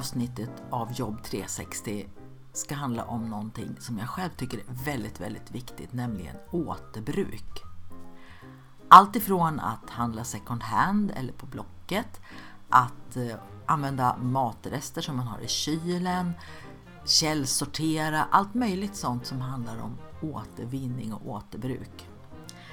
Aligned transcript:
Avsnittet 0.00 0.62
av 0.70 0.92
Jobb 0.92 1.22
360 1.22 2.08
ska 2.52 2.74
handla 2.74 3.04
om 3.04 3.30
någonting 3.30 3.76
som 3.78 3.98
jag 3.98 4.08
själv 4.08 4.30
tycker 4.36 4.58
är 4.58 4.84
väldigt, 4.84 5.20
väldigt 5.20 5.50
viktigt, 5.50 5.92
nämligen 5.92 6.36
återbruk. 6.50 7.62
Allt 8.88 9.16
ifrån 9.16 9.60
att 9.60 9.90
handla 9.90 10.24
second 10.24 10.62
hand 10.62 11.12
eller 11.16 11.32
på 11.32 11.46
Blocket, 11.46 12.20
att 12.68 13.16
eh, 13.16 13.36
använda 13.66 14.16
matrester 14.16 15.02
som 15.02 15.16
man 15.16 15.26
har 15.26 15.40
i 15.40 15.48
kylen, 15.48 16.32
källsortera, 17.04 18.24
allt 18.30 18.54
möjligt 18.54 18.96
sånt 18.96 19.26
som 19.26 19.40
handlar 19.40 19.78
om 19.78 19.98
återvinning 20.32 21.12
och 21.12 21.28
återbruk. 21.28 22.08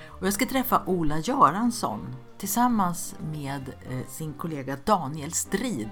Och 0.08 0.28
jag 0.28 0.34
ska 0.34 0.46
träffa 0.46 0.84
Ola 0.86 1.20
Göransson. 1.20 2.16
Tillsammans 2.38 3.16
med 3.34 3.70
eh, 3.90 4.08
sin 4.08 4.34
kollega 4.34 4.78
Daniel 4.86 5.34
Strid 5.34 5.90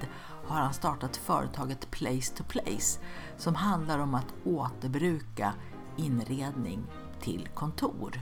har 0.48 0.55
han 0.55 0.73
startat 0.73 1.18
företaget 1.18 1.91
Place 1.91 2.34
to 2.35 2.44
Place 2.44 2.99
som 3.38 3.55
handlar 3.55 3.99
om 3.99 4.16
att 4.16 4.34
återbruka 4.44 5.54
inredning 5.98 6.84
till 7.21 7.49
kontor. 7.54 8.21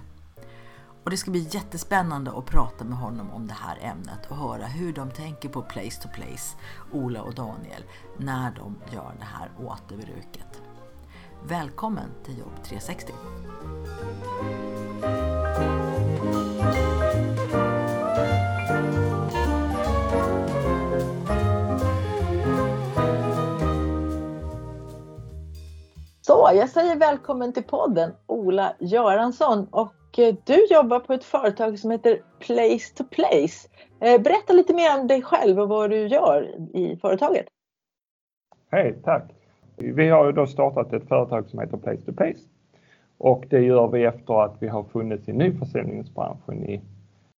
Och 1.03 1.09
det 1.09 1.17
ska 1.17 1.31
bli 1.31 1.47
jättespännande 1.51 2.31
att 2.31 2.45
prata 2.45 2.85
med 2.85 2.97
honom 2.97 3.31
om 3.31 3.47
det 3.47 3.53
här 3.53 3.77
ämnet 3.81 4.25
och 4.29 4.37
höra 4.37 4.65
hur 4.65 4.93
de 4.93 5.11
tänker 5.11 5.49
på 5.49 5.61
Place 5.61 6.01
to 6.01 6.07
Place, 6.13 6.57
Ola 6.91 7.21
och 7.21 7.33
Daniel, 7.33 7.83
när 8.17 8.51
de 8.51 8.75
gör 8.91 9.15
det 9.19 9.25
här 9.25 9.51
återbruket. 9.59 10.61
Välkommen 11.47 12.09
till 12.23 12.37
Jobb 12.37 12.63
360! 12.63 13.13
Så, 26.25 26.51
jag 26.55 26.69
säger 26.69 26.95
välkommen 26.95 27.53
till 27.53 27.63
podden 27.63 28.11
Ola 28.27 28.73
Göransson 28.79 29.67
och 29.71 30.19
eh, 30.19 30.35
du 30.45 30.67
jobbar 30.69 30.99
på 30.99 31.13
ett 31.13 31.23
företag 31.23 31.79
som 31.79 31.91
heter 31.91 32.21
Place 32.39 32.95
to 32.95 33.03
Place. 33.03 33.69
Eh, 33.99 34.21
berätta 34.21 34.53
lite 34.53 34.73
mer 34.73 34.99
om 34.99 35.07
dig 35.07 35.21
själv 35.21 35.59
och 35.59 35.69
vad 35.69 35.89
du 35.89 36.07
gör 36.07 36.55
i 36.73 36.97
företaget. 36.97 37.45
Hej, 38.71 38.95
tack! 39.03 39.23
Vi 39.75 40.09
har 40.09 40.25
ju 40.25 40.31
då 40.31 40.47
startat 40.47 40.93
ett 40.93 41.07
företag 41.07 41.49
som 41.49 41.59
heter 41.59 41.77
Place 41.77 42.01
to 42.05 42.13
Place 42.13 42.39
och 43.17 43.45
det 43.49 43.61
gör 43.61 43.87
vi 43.87 44.03
efter 44.03 44.43
att 44.43 44.55
vi 44.59 44.67
har 44.67 44.83
funnits 44.83 45.29
i 45.29 45.33
nyförsäljningsbranschen 45.33 46.63
i 46.63 46.81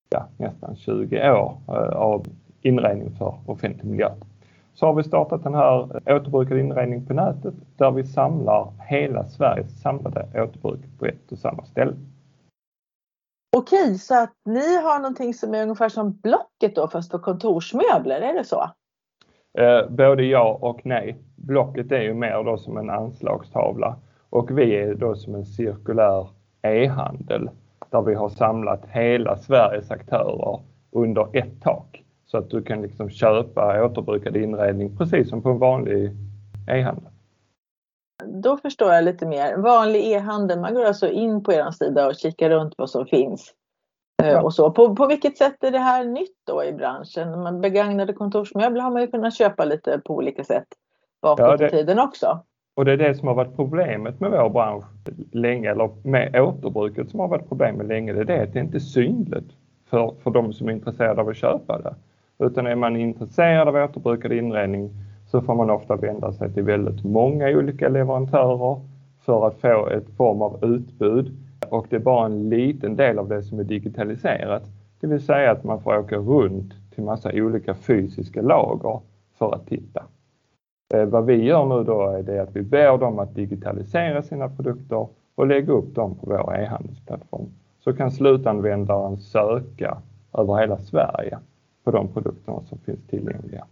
ja, 0.10 0.28
nästan 0.38 0.76
20 0.76 1.32
år 1.32 1.58
eh, 1.68 1.98
av 1.98 2.26
inredning 2.62 3.12
för 3.18 3.36
offentlig 3.46 3.86
miljö 3.86 4.10
så 4.76 4.86
har 4.86 4.94
vi 4.94 5.04
startat 5.04 5.44
den 5.44 5.54
här 5.54 6.02
återbrukade 6.06 6.60
inredning 6.60 7.06
på 7.06 7.14
nätet 7.14 7.54
där 7.78 7.92
vi 7.92 8.04
samlar 8.04 8.74
hela 8.88 9.24
Sveriges 9.24 9.82
samlade 9.82 10.28
återbruk 10.34 10.80
på 11.00 11.06
ett 11.06 11.32
och 11.32 11.38
samma 11.38 11.66
ställe. 11.66 11.96
Okej, 13.58 14.00
så 14.00 14.24
att 14.24 14.34
ni 14.46 14.76
har 14.76 15.00
någonting 15.00 15.34
som 15.34 15.54
är 15.54 15.64
ungefär 15.64 15.90
som 15.90 16.12
Blocket 16.12 16.76
då 16.76 16.88
fast 16.88 17.12
för 17.12 17.20
kontorsmöbler, 17.20 18.22
är 18.22 18.34
det 18.34 18.44
så? 18.44 18.70
Eh, 19.58 19.90
både 19.90 20.24
ja 20.24 20.58
och 20.62 20.86
nej. 20.86 21.18
Blocket 21.36 21.92
är 21.92 22.02
ju 22.02 22.14
mer 22.14 22.44
då 22.44 22.58
som 22.58 22.78
en 22.78 22.90
anslagstavla 22.90 23.96
och 24.30 24.58
vi 24.58 24.76
är 24.76 24.96
då 24.96 25.16
som 25.16 25.36
en 25.36 25.46
cirkulär 25.46 26.28
e-handel 26.62 27.50
där 27.90 28.02
vi 28.02 28.14
har 28.14 28.30
samlat 28.30 28.86
hela 28.90 29.38
Sveriges 29.38 29.92
aktörer 29.92 30.60
under 30.92 31.38
ett 31.38 31.62
tak. 31.62 32.05
Så 32.26 32.38
att 32.38 32.50
du 32.50 32.64
kan 32.64 32.82
liksom 32.82 33.10
köpa 33.10 33.86
återbrukad 33.86 34.38
inredning 34.38 34.98
precis 34.98 35.30
som 35.30 35.42
på 35.42 35.50
en 35.50 35.60
vanlig 35.60 36.12
e-handel. 36.68 37.12
Då 38.26 38.58
förstår 38.58 38.94
jag 38.94 39.04
lite 39.04 39.26
mer. 39.26 39.58
Vanlig 39.58 40.12
e-handel, 40.12 40.60
man 40.60 40.74
går 40.74 40.86
alltså 40.86 41.10
in 41.10 41.44
på 41.44 41.54
er 41.54 41.72
sida 41.72 42.08
och 42.08 42.16
kikar 42.16 42.50
runt 42.50 42.74
vad 42.78 42.90
som 42.90 43.06
finns. 43.06 43.54
Eh, 44.24 44.30
ja. 44.30 44.42
Och 44.42 44.54
så. 44.54 44.72
På, 44.72 44.96
på 44.96 45.08
vilket 45.08 45.38
sätt 45.38 45.64
är 45.64 45.72
det 45.72 45.80
här 45.80 46.06
nytt 46.06 46.38
då 46.48 46.64
i 46.64 46.74
branschen? 46.74 47.44
Man 47.44 47.62
begagnade 47.62 48.14
kontorsmöbler 48.14 48.82
har 48.82 48.92
man 48.92 49.02
ju 49.02 49.08
kunnat 49.08 49.38
köpa 49.38 49.66
lite 49.66 50.02
på 50.06 50.16
olika 50.16 50.44
sätt 50.44 50.68
bakåt 51.22 51.40
ja, 51.40 51.58
det, 51.58 51.68
i 51.68 51.70
tiden 51.70 52.00
också. 52.00 52.40
Och 52.76 52.86
det 52.86 52.92
är 52.92 52.98
det 52.98 53.16
som 53.16 53.28
har 53.28 53.36
varit 53.36 53.56
problemet 53.56 54.20
med 54.20 54.32
vår 54.32 54.50
bransch 54.50 54.86
länge, 55.32 55.72
eller 55.72 55.90
med 56.04 56.42
återbruket 56.42 57.10
som 57.10 57.20
har 57.20 57.28
varit 57.28 57.50
problemet 57.50 57.88
länge, 57.88 58.14
det 58.14 58.20
är 58.20 58.26
det 58.26 58.44
att 58.44 58.54
det 58.54 58.60
inte 58.60 58.78
är 58.78 58.80
synligt 58.80 59.52
för, 59.90 60.14
för 60.24 60.32
de 60.32 60.54
som 60.54 60.68
är 60.68 60.72
intresserade 60.72 61.22
av 61.22 61.30
att 61.30 61.38
köpa 61.38 61.82
det. 61.82 61.96
Utan 62.40 62.68
är 62.68 62.76
man 62.76 62.96
intresserad 62.96 63.68
av 63.68 63.76
återbrukad 63.76 64.32
inredning 64.32 64.90
så 65.26 65.42
får 65.42 65.56
man 65.56 65.70
ofta 65.70 65.96
vända 65.96 66.34
sig 66.34 66.54
till 66.54 66.64
väldigt 66.64 67.04
många 67.04 67.50
olika 67.50 67.90
leverantörer 67.90 68.82
för 69.26 69.48
att 69.48 69.62
få 69.62 69.88
ett 69.88 70.10
form 70.18 70.42
av 70.42 70.66
utbud. 70.66 71.32
Och 71.70 71.88
det 71.90 71.96
är 71.96 72.00
bara 72.00 72.26
en 72.26 72.50
liten 72.50 72.96
del 72.96 73.20
av 73.20 73.30
det 73.30 73.44
som 73.44 73.60
är 73.60 73.64
digitaliserat. 73.64 74.64
Det 75.00 75.08
vill 75.08 75.26
säga 75.26 75.52
att 75.52 75.64
man 75.64 75.82
får 75.82 75.98
åka 75.98 76.18
runt 76.18 76.74
till 76.94 77.04
massa 77.04 77.32
olika 77.34 77.74
fysiska 77.74 78.42
lager 78.42 79.00
för 79.38 79.56
att 79.56 79.68
titta. 79.68 80.04
Eh, 80.94 81.06
vad 81.06 81.26
vi 81.26 81.44
gör 81.44 81.66
nu 81.66 81.84
då 81.84 82.10
är 82.10 82.24
det 82.24 82.42
att 82.42 82.56
vi 82.56 82.62
ber 82.62 82.98
dem 82.98 83.20
att 83.20 83.36
digitalisera 83.36 84.22
sina 84.22 84.50
produkter 84.50 85.08
och 85.36 85.48
lägga 85.48 85.74
upp 85.74 85.96
dem 85.96 86.16
på 86.16 86.26
vår 86.26 86.56
e-handelsplattform. 86.56 87.46
Så 87.80 87.94
kan 87.94 88.12
slutanvändaren 88.12 89.18
söka 89.18 89.98
över 90.34 90.58
hela 90.58 90.78
Sverige 90.78 91.38
på 91.86 91.92
de 91.92 92.14
produkterna 92.14 92.64
som 92.70 92.78
finns 92.78 93.08
tillgängliga. 93.08 93.68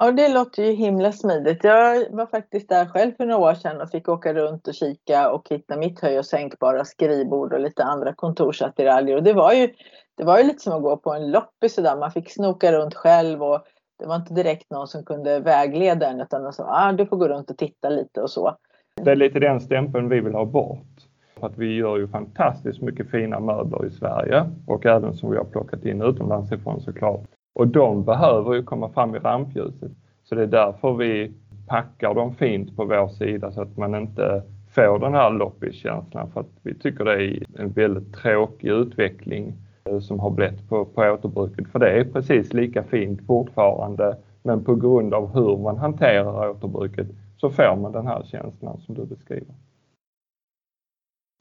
Ja, 0.00 0.12
det 0.12 0.28
låter 0.28 0.62
ju 0.62 0.72
himla 0.72 1.12
smidigt. 1.12 1.64
Jag 1.64 2.10
var 2.10 2.26
faktiskt 2.26 2.68
där 2.68 2.86
själv 2.86 3.12
för 3.12 3.26
några 3.26 3.50
år 3.50 3.54
sedan 3.54 3.80
och 3.80 3.90
fick 3.90 4.08
åka 4.08 4.34
runt 4.34 4.68
och 4.68 4.74
kika 4.74 5.30
och 5.30 5.48
hitta 5.50 5.76
mitt 5.76 6.00
höj 6.00 6.18
och 6.18 6.26
sänkbara 6.26 6.84
skrivbord 6.84 7.52
och 7.52 7.60
lite 7.60 7.84
andra 7.84 8.14
kontorsattiraljer. 8.14 9.16
Och 9.16 9.22
det 9.22 9.32
var 9.32 9.52
ju, 9.52 9.68
det 10.16 10.24
var 10.24 10.38
ju 10.38 10.44
lite 10.44 10.62
som 10.62 10.72
att 10.72 10.82
gå 10.82 10.96
på 10.96 11.14
en 11.14 11.30
loppis 11.30 11.74
sådär. 11.74 11.96
Man 11.96 12.10
fick 12.10 12.30
snoka 12.30 12.72
runt 12.72 12.94
själv 12.94 13.42
och 13.42 13.64
det 13.98 14.06
var 14.06 14.16
inte 14.16 14.34
direkt 14.34 14.70
någon 14.70 14.88
som 14.88 15.04
kunde 15.04 15.40
vägleda 15.40 16.06
en 16.06 16.20
utan 16.20 16.42
de 16.42 16.52
sa 16.52 16.64
ah, 16.64 16.92
du 16.92 17.06
får 17.06 17.16
gå 17.16 17.28
runt 17.28 17.50
och 17.50 17.58
titta 17.58 17.88
lite 17.88 18.20
och 18.22 18.30
så. 18.30 18.56
Det 19.02 19.10
är 19.10 19.16
lite 19.16 19.38
den 19.38 19.60
stämpeln 19.60 20.08
vi 20.08 20.20
vill 20.20 20.34
ha 20.34 20.44
bort. 20.44 20.95
För 21.40 21.46
att 21.46 21.58
vi 21.58 21.74
gör 21.74 21.96
ju 21.96 22.08
fantastiskt 22.08 22.82
mycket 22.82 23.10
fina 23.10 23.40
möbler 23.40 23.86
i 23.86 23.90
Sverige 23.90 24.44
och 24.66 24.86
även 24.86 25.14
som 25.14 25.30
vi 25.30 25.36
har 25.36 25.44
plockat 25.44 25.84
in 25.84 26.02
utomlands 26.02 26.52
ifrån 26.52 26.80
såklart. 26.80 27.24
Och 27.54 27.68
de 27.68 28.04
behöver 28.04 28.54
ju 28.54 28.62
komma 28.62 28.88
fram 28.88 29.14
i 29.14 29.18
rampljuset. 29.18 29.92
Så 30.24 30.34
det 30.34 30.42
är 30.42 30.46
därför 30.46 30.94
vi 30.94 31.32
packar 31.66 32.14
dem 32.14 32.34
fint 32.34 32.76
på 32.76 32.84
vår 32.84 33.08
sida 33.08 33.52
så 33.52 33.62
att 33.62 33.76
man 33.76 33.94
inte 33.94 34.42
får 34.70 34.98
den 34.98 35.14
här 35.14 35.30
loppiskänslan 35.30 36.30
för 36.30 36.40
att 36.40 36.50
vi 36.62 36.74
tycker 36.74 37.04
det 37.04 37.24
är 37.24 37.44
en 37.58 37.72
väldigt 37.72 38.14
tråkig 38.14 38.68
utveckling 38.68 39.54
eh, 39.84 39.98
som 39.98 40.20
har 40.20 40.30
blivit 40.30 40.68
på, 40.68 40.84
på 40.84 41.02
återbruket. 41.02 41.68
För 41.68 41.78
det 41.78 41.90
är 41.90 42.04
precis 42.04 42.52
lika 42.52 42.82
fint 42.82 43.26
fortfarande 43.26 44.16
men 44.42 44.64
på 44.64 44.74
grund 44.74 45.14
av 45.14 45.34
hur 45.34 45.56
man 45.56 45.76
hanterar 45.76 46.50
återbruket 46.50 47.06
så 47.36 47.50
får 47.50 47.76
man 47.76 47.92
den 47.92 48.06
här 48.06 48.22
känslan 48.22 48.80
som 48.80 48.94
du 48.94 49.04
beskriver. 49.04 49.54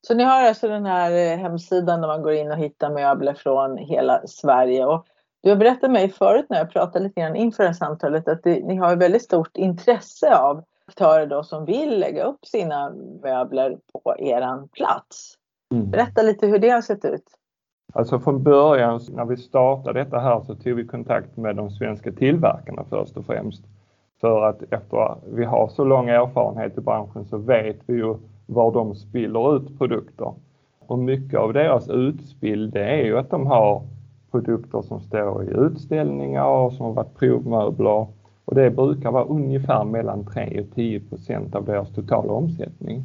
Så 0.08 0.14
ni 0.14 0.24
har 0.24 0.44
alltså 0.44 0.68
den 0.68 0.86
här 0.86 1.12
eh, 1.12 1.38
hemsidan 1.38 2.02
där 2.02 2.08
man 2.08 2.22
går 2.22 2.34
in 2.34 2.52
och 2.52 2.58
hittar 2.58 2.90
möbler 2.90 3.34
från 3.34 3.78
hela 3.78 4.22
Sverige. 4.28 4.86
Och 4.86 5.06
du 5.44 5.50
har 5.50 5.58
berättat 5.58 5.92
mig 5.92 6.10
förut 6.10 6.46
när 6.50 6.58
jag 6.58 6.70
pratade 6.70 7.04
lite 7.06 7.22
grann 7.22 7.36
inför 7.36 7.64
det 7.64 7.70
här 7.70 7.74
samtalet 7.74 8.28
att 8.28 8.44
det, 8.44 8.66
ni 8.66 8.76
har 8.76 8.94
ett 8.94 9.00
väldigt 9.00 9.24
stort 9.24 9.58
intresse 9.58 10.38
av 10.38 10.64
aktörer 10.88 11.28
då 11.28 11.44
som 11.44 11.66
vill 11.66 12.00
lägga 12.00 12.24
upp 12.24 12.46
sina 12.46 12.90
möbler 13.24 13.78
på 13.94 14.16
eran 14.18 14.68
plats. 14.68 15.34
Mm. 15.74 15.92
Berätta 15.92 16.22
lite 16.22 16.48
hur 16.48 16.60
det 16.60 16.70
har 16.70 16.82
sett 16.82 17.06
ut. 17.06 17.26
Alltså 17.94 18.20
från 18.20 18.44
början 18.44 19.00
när 19.10 19.26
vi 19.26 19.38
startade 19.38 20.04
detta 20.04 20.20
här 20.20 20.42
så 20.42 20.56
tog 20.56 20.74
vi 20.74 20.88
kontakt 20.88 21.38
med 21.38 21.56
de 21.56 21.72
svenska 21.72 22.12
tillverkarna 22.12 22.86
först 22.90 23.18
och 23.18 23.26
främst. 23.26 23.66
För 24.22 24.42
att 24.42 24.62
efter 24.62 25.12
att 25.12 25.24
vi 25.26 25.46
har 25.46 25.68
så 25.68 25.84
lång 25.84 26.10
erfarenhet 26.10 26.78
i 26.78 26.82
branschen 26.82 27.26
så 27.26 27.38
vet 27.38 27.78
vi 27.86 27.94
ju 27.94 28.16
var 28.46 28.72
de 28.72 28.96
spiller 28.96 29.56
ut 29.56 29.78
produkter. 29.78 30.34
Och 30.80 31.00
mycket 31.00 31.40
av 31.40 31.54
deras 31.54 31.90
utspill 31.90 32.72
det 32.72 32.84
är 32.84 33.06
ju 33.06 33.18
att 33.18 33.30
de 33.30 33.48
har 33.48 33.82
produkter 34.32 34.82
som 34.82 35.00
står 35.00 35.44
i 35.44 35.48
utställningar 35.48 36.46
och 36.46 36.74
som 36.74 36.86
har 36.86 36.94
varit 36.94 37.18
provmöbler 37.18 38.08
Och 38.46 38.56
det 38.56 38.72
brukar 38.72 39.12
vara 39.12 39.24
ungefär 39.24 39.84
mellan 39.84 40.26
3 40.26 40.62
och 40.62 40.76
10 40.76 41.00
procent 41.00 41.56
av 41.56 41.66
deras 41.66 41.94
totala 41.94 42.34
omsättning. 42.34 43.04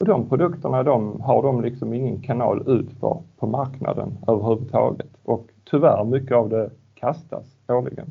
Och 0.00 0.06
de 0.06 0.28
produkterna 0.28 0.82
de, 0.82 1.20
har 1.20 1.42
de 1.42 1.62
liksom 1.62 1.94
ingen 1.94 2.20
kanal 2.22 2.62
ut 2.66 2.90
för 3.00 3.18
på 3.38 3.46
marknaden 3.46 4.18
överhuvudtaget. 4.26 5.10
Och 5.22 5.46
tyvärr 5.70 6.04
mycket 6.04 6.36
av 6.36 6.48
det 6.48 6.70
kastas 6.94 7.56
årligen. 7.68 8.06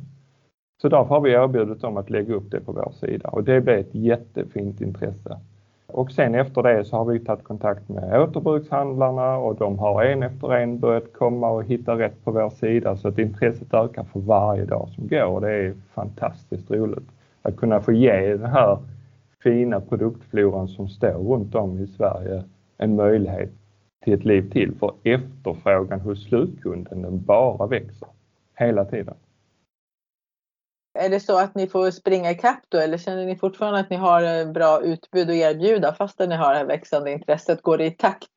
Så 0.82 0.90
därför 0.90 1.10
har 1.10 1.22
vi 1.22 1.32
erbjudit 1.32 1.82
dem 1.82 1.98
att 1.98 2.10
lägga 2.10 2.34
upp 2.34 2.52
det 2.52 2.60
på 2.60 2.72
vår 2.72 2.92
sida 2.92 3.30
och 3.30 3.44
det 3.44 3.62
blev 3.62 3.80
ett 3.80 3.96
jättefint 3.96 4.82
intresse. 4.82 5.38
Och 5.94 6.12
sen 6.12 6.36
efter 6.36 6.64
det 6.64 6.86
så 6.86 6.98
har 6.98 7.06
vi 7.06 7.20
tagit 7.20 7.44
kontakt 7.44 7.90
med 7.90 8.22
återbrukshandlarna 8.22 9.38
och 9.38 9.56
de 9.56 9.80
har 9.80 10.04
en 10.04 10.24
efter 10.24 10.54
en 10.54 10.80
börjat 10.80 11.14
komma 11.14 11.50
och 11.50 11.64
hitta 11.64 11.98
rätt 11.98 12.24
på 12.24 12.32
vår 12.32 12.50
sida. 12.50 12.98
Så 12.98 13.08
att 13.08 13.20
intresset 13.20 13.74
ökar 13.74 14.04
för 14.04 14.20
varje 14.20 14.66
dag 14.66 14.90
som 14.96 15.08
går. 15.08 15.26
Och 15.26 15.42
det 15.42 15.52
är 15.52 15.74
fantastiskt 15.94 16.72
roligt 16.72 17.10
att 17.42 17.56
kunna 17.56 17.82
få 17.82 17.92
ge 17.92 18.38
den 18.38 18.52
här 18.52 18.78
fina 19.44 19.82
produktfloran 19.82 20.68
som 20.68 20.88
står 20.88 21.12
runt 21.12 21.56
om 21.56 21.80
i 21.80 21.88
Sverige 21.88 22.44
en 22.78 22.96
möjlighet 22.96 23.52
till 24.04 24.14
ett 24.14 24.26
liv 24.26 24.52
till. 24.52 24.76
För 24.80 24.92
efterfrågan 25.04 26.00
hos 26.00 26.24
slutkunden 26.24 27.02
den 27.02 27.24
bara 27.24 27.68
växer 27.68 28.08
hela 28.58 28.86
tiden. 28.86 29.16
Är 30.94 31.10
det 31.10 31.20
så 31.20 31.40
att 31.40 31.56
ni 31.56 31.68
får 31.68 31.92
springa 31.92 32.32
ikapp 32.32 32.60
då 32.70 32.78
eller 32.78 32.98
känner 32.98 33.26
ni 33.26 33.36
fortfarande 33.36 33.80
att 33.80 33.90
ni 33.90 33.96
har 33.96 34.52
bra 34.54 34.82
utbud 34.82 35.30
att 35.30 35.36
erbjuda 35.36 35.94
fastän 35.94 36.30
ni 36.30 36.36
har 36.36 36.52
det 36.52 36.58
här 36.58 36.66
växande 36.66 37.12
intresset? 37.12 37.62
Går 37.62 37.78
det 37.78 37.86
i 37.86 37.92
takt? 37.92 38.30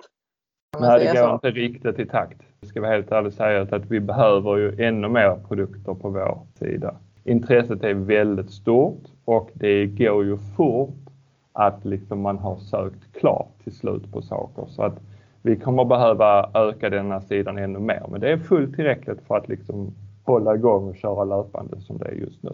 Nej, 0.80 0.98
det 0.98 1.20
går 1.20 1.28
så? 1.28 1.34
inte 1.34 1.50
riktigt 1.50 1.98
i 1.98 2.06
takt. 2.06 2.40
Jag 2.60 2.68
ska 2.68 2.80
vara 2.80 2.90
helt 2.90 3.12
ärlig 3.12 3.32
säga 3.32 3.62
att 3.62 3.86
vi 3.90 4.00
behöver 4.00 4.56
ju 4.56 4.84
ännu 4.84 5.08
mer 5.08 5.36
produkter 5.48 5.94
på 5.94 6.08
vår 6.08 6.46
sida. 6.58 6.96
Intresset 7.24 7.84
är 7.84 7.94
väldigt 7.94 8.50
stort 8.50 9.04
och 9.24 9.50
det 9.54 9.86
går 9.86 10.24
ju 10.24 10.38
fort 10.56 11.06
att 11.52 11.84
liksom 11.84 12.20
man 12.20 12.38
har 12.38 12.56
sökt 12.56 13.18
klart 13.20 13.52
till 13.64 13.76
slut 13.76 14.12
på 14.12 14.22
saker. 14.22 14.66
Så 14.68 14.82
att 14.82 14.98
vi 15.42 15.56
kommer 15.56 15.84
behöva 15.84 16.50
öka 16.54 16.90
denna 16.90 17.20
sidan 17.20 17.58
ännu 17.58 17.78
mer. 17.78 18.06
Men 18.10 18.20
det 18.20 18.32
är 18.32 18.38
fullt 18.38 18.76
tillräckligt 18.76 19.20
för 19.26 19.36
att 19.36 19.48
liksom 19.48 19.94
hålla 20.26 20.54
igång 20.54 20.88
och 20.88 20.96
köra 20.96 21.24
löpande 21.24 21.80
som 21.80 21.98
det 21.98 22.04
är 22.04 22.12
just 22.12 22.42
nu. 22.42 22.52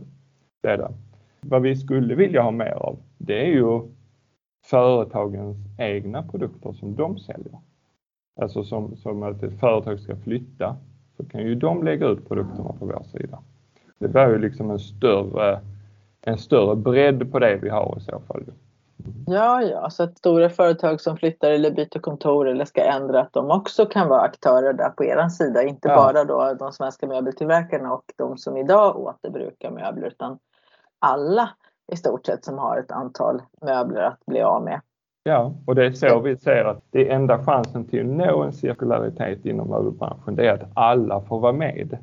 Det 0.63 0.69
är 0.69 0.79
det. 0.79 0.93
Vad 1.41 1.63
vi 1.63 1.77
skulle 1.77 2.15
vilja 2.15 2.43
ha 2.43 2.51
mer 2.51 2.73
av, 2.73 2.99
det 3.19 3.41
är 3.41 3.51
ju 3.51 3.81
företagens 4.65 5.57
egna 5.79 6.23
produkter 6.23 6.73
som 6.73 6.97
de 6.97 7.19
säljer. 7.19 7.59
Alltså 8.41 8.65
som, 8.65 8.97
som 8.97 9.23
att 9.23 9.43
ett 9.43 9.61
företag 9.61 10.01
ska 10.01 10.17
flytta 10.17 10.77
så 11.17 11.25
kan 11.25 11.41
ju 11.41 11.55
de 11.55 11.83
lägga 11.83 12.07
ut 12.07 12.29
produkterna 12.29 12.73
på 12.79 12.87
vår 12.87 13.03
sida. 13.03 13.39
Det 13.99 14.09
blir 14.09 14.29
ju 14.29 14.39
liksom 14.39 14.71
en 14.71 14.79
större, 14.79 15.61
en 16.21 16.39
större 16.39 16.77
bredd 16.77 17.33
på 17.33 17.39
det 17.39 17.59
vi 17.63 17.69
har 17.69 17.99
i 17.99 18.01
så 18.01 18.21
fall. 18.21 18.45
Ja, 19.27 19.63
ja, 19.63 19.91
så 19.91 20.03
att 20.03 20.19
stora 20.19 20.49
företag 20.51 21.01
som 21.01 21.17
flyttar 21.17 21.51
eller 21.51 21.71
byter 21.71 21.99
kontor 21.99 22.49
eller 22.49 22.65
ska 22.65 22.85
ändra 22.85 23.21
att 23.21 23.33
de 23.33 23.51
också 23.51 23.87
kan 23.87 24.09
vara 24.09 24.21
aktörer 24.21 24.73
där 24.73 24.91
på 24.91 25.05
er 25.05 25.29
sida. 25.29 25.63
Inte 25.63 25.89
ja. 25.89 25.97
bara 25.97 26.25
då 26.25 26.55
de 26.59 26.73
svenska 26.73 27.07
möbeltillverkarna 27.07 27.93
och 27.93 28.05
de 28.19 28.39
som 28.39 28.57
idag 28.57 28.97
återbrukar 28.97 29.71
möbler 29.71 30.07
utan 30.07 30.39
alla 30.99 31.51
i 31.93 31.97
stort 31.97 32.27
sett 32.27 32.45
som 32.45 32.59
har 32.59 32.79
ett 32.79 32.93
antal 32.93 33.43
möbler 33.63 34.03
att 34.03 34.27
bli 34.27 34.43
av 34.43 34.63
med. 34.65 34.81
Ja, 35.25 35.53
och 35.67 35.75
det 35.75 35.87
är 35.87 35.93
så 35.93 36.21
vi 36.21 36.37
ser 36.37 36.65
att 36.65 36.83
det 36.91 37.11
enda 37.11 37.45
chansen 37.45 37.85
till 37.85 38.01
att 38.01 38.17
nå 38.17 38.43
en 38.43 38.53
cirkularitet 38.53 39.47
inom 39.47 39.69
möbelbranschen, 39.69 40.37
det 40.37 40.47
är 40.47 40.55
att 40.55 40.71
alla 40.75 41.21
får 41.21 41.41
vara 41.41 41.53
med. 41.53 41.99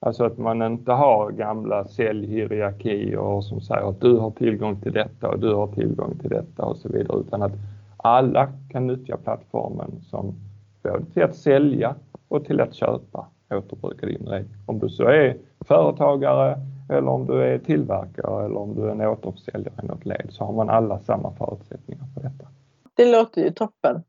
Alltså 0.00 0.24
att 0.24 0.38
man 0.38 0.62
inte 0.62 0.92
har 0.92 1.30
gamla 1.30 1.84
säljhierarkier 1.84 3.40
som 3.40 3.60
säger 3.60 3.88
att 3.88 4.00
du 4.00 4.16
har 4.16 4.30
tillgång 4.30 4.80
till 4.80 4.92
detta 4.92 5.28
och 5.28 5.38
du 5.38 5.54
har 5.54 5.66
tillgång 5.66 6.18
till 6.18 6.30
detta 6.30 6.64
och 6.64 6.76
så 6.76 6.88
vidare 6.88 7.20
utan 7.20 7.42
att 7.42 7.52
alla 7.96 8.52
kan 8.70 8.86
nyttja 8.86 9.16
plattformen 9.16 10.00
som 10.00 10.34
både 10.82 11.04
till 11.04 11.22
att 11.22 11.36
sälja 11.36 11.94
och 12.28 12.44
till 12.44 12.60
att 12.60 12.74
köpa 12.74 13.26
återbrukade 13.50 14.12
inredning. 14.12 14.54
Om 14.66 14.78
du 14.78 14.88
så 14.88 15.04
är 15.04 15.36
företagare 15.60 16.58
eller 16.88 17.08
om 17.08 17.26
du 17.26 17.42
är 17.42 17.58
tillverkare 17.58 18.44
eller 18.44 18.56
om 18.56 18.74
du 18.74 18.82
är 18.82 18.90
en 18.90 19.00
återförsäljare 19.00 19.74
i 19.82 19.86
något 19.86 20.06
led 20.06 20.26
så 20.28 20.44
har 20.44 20.52
man 20.52 20.70
alla 20.70 20.98
samma 20.98 21.32
förutsättningar 21.32 22.04
för 22.14 22.20
detta. 22.20 22.46
Det 22.94 23.12
låter 23.12 23.42
ju 23.42 23.50
toppen. 23.50 24.02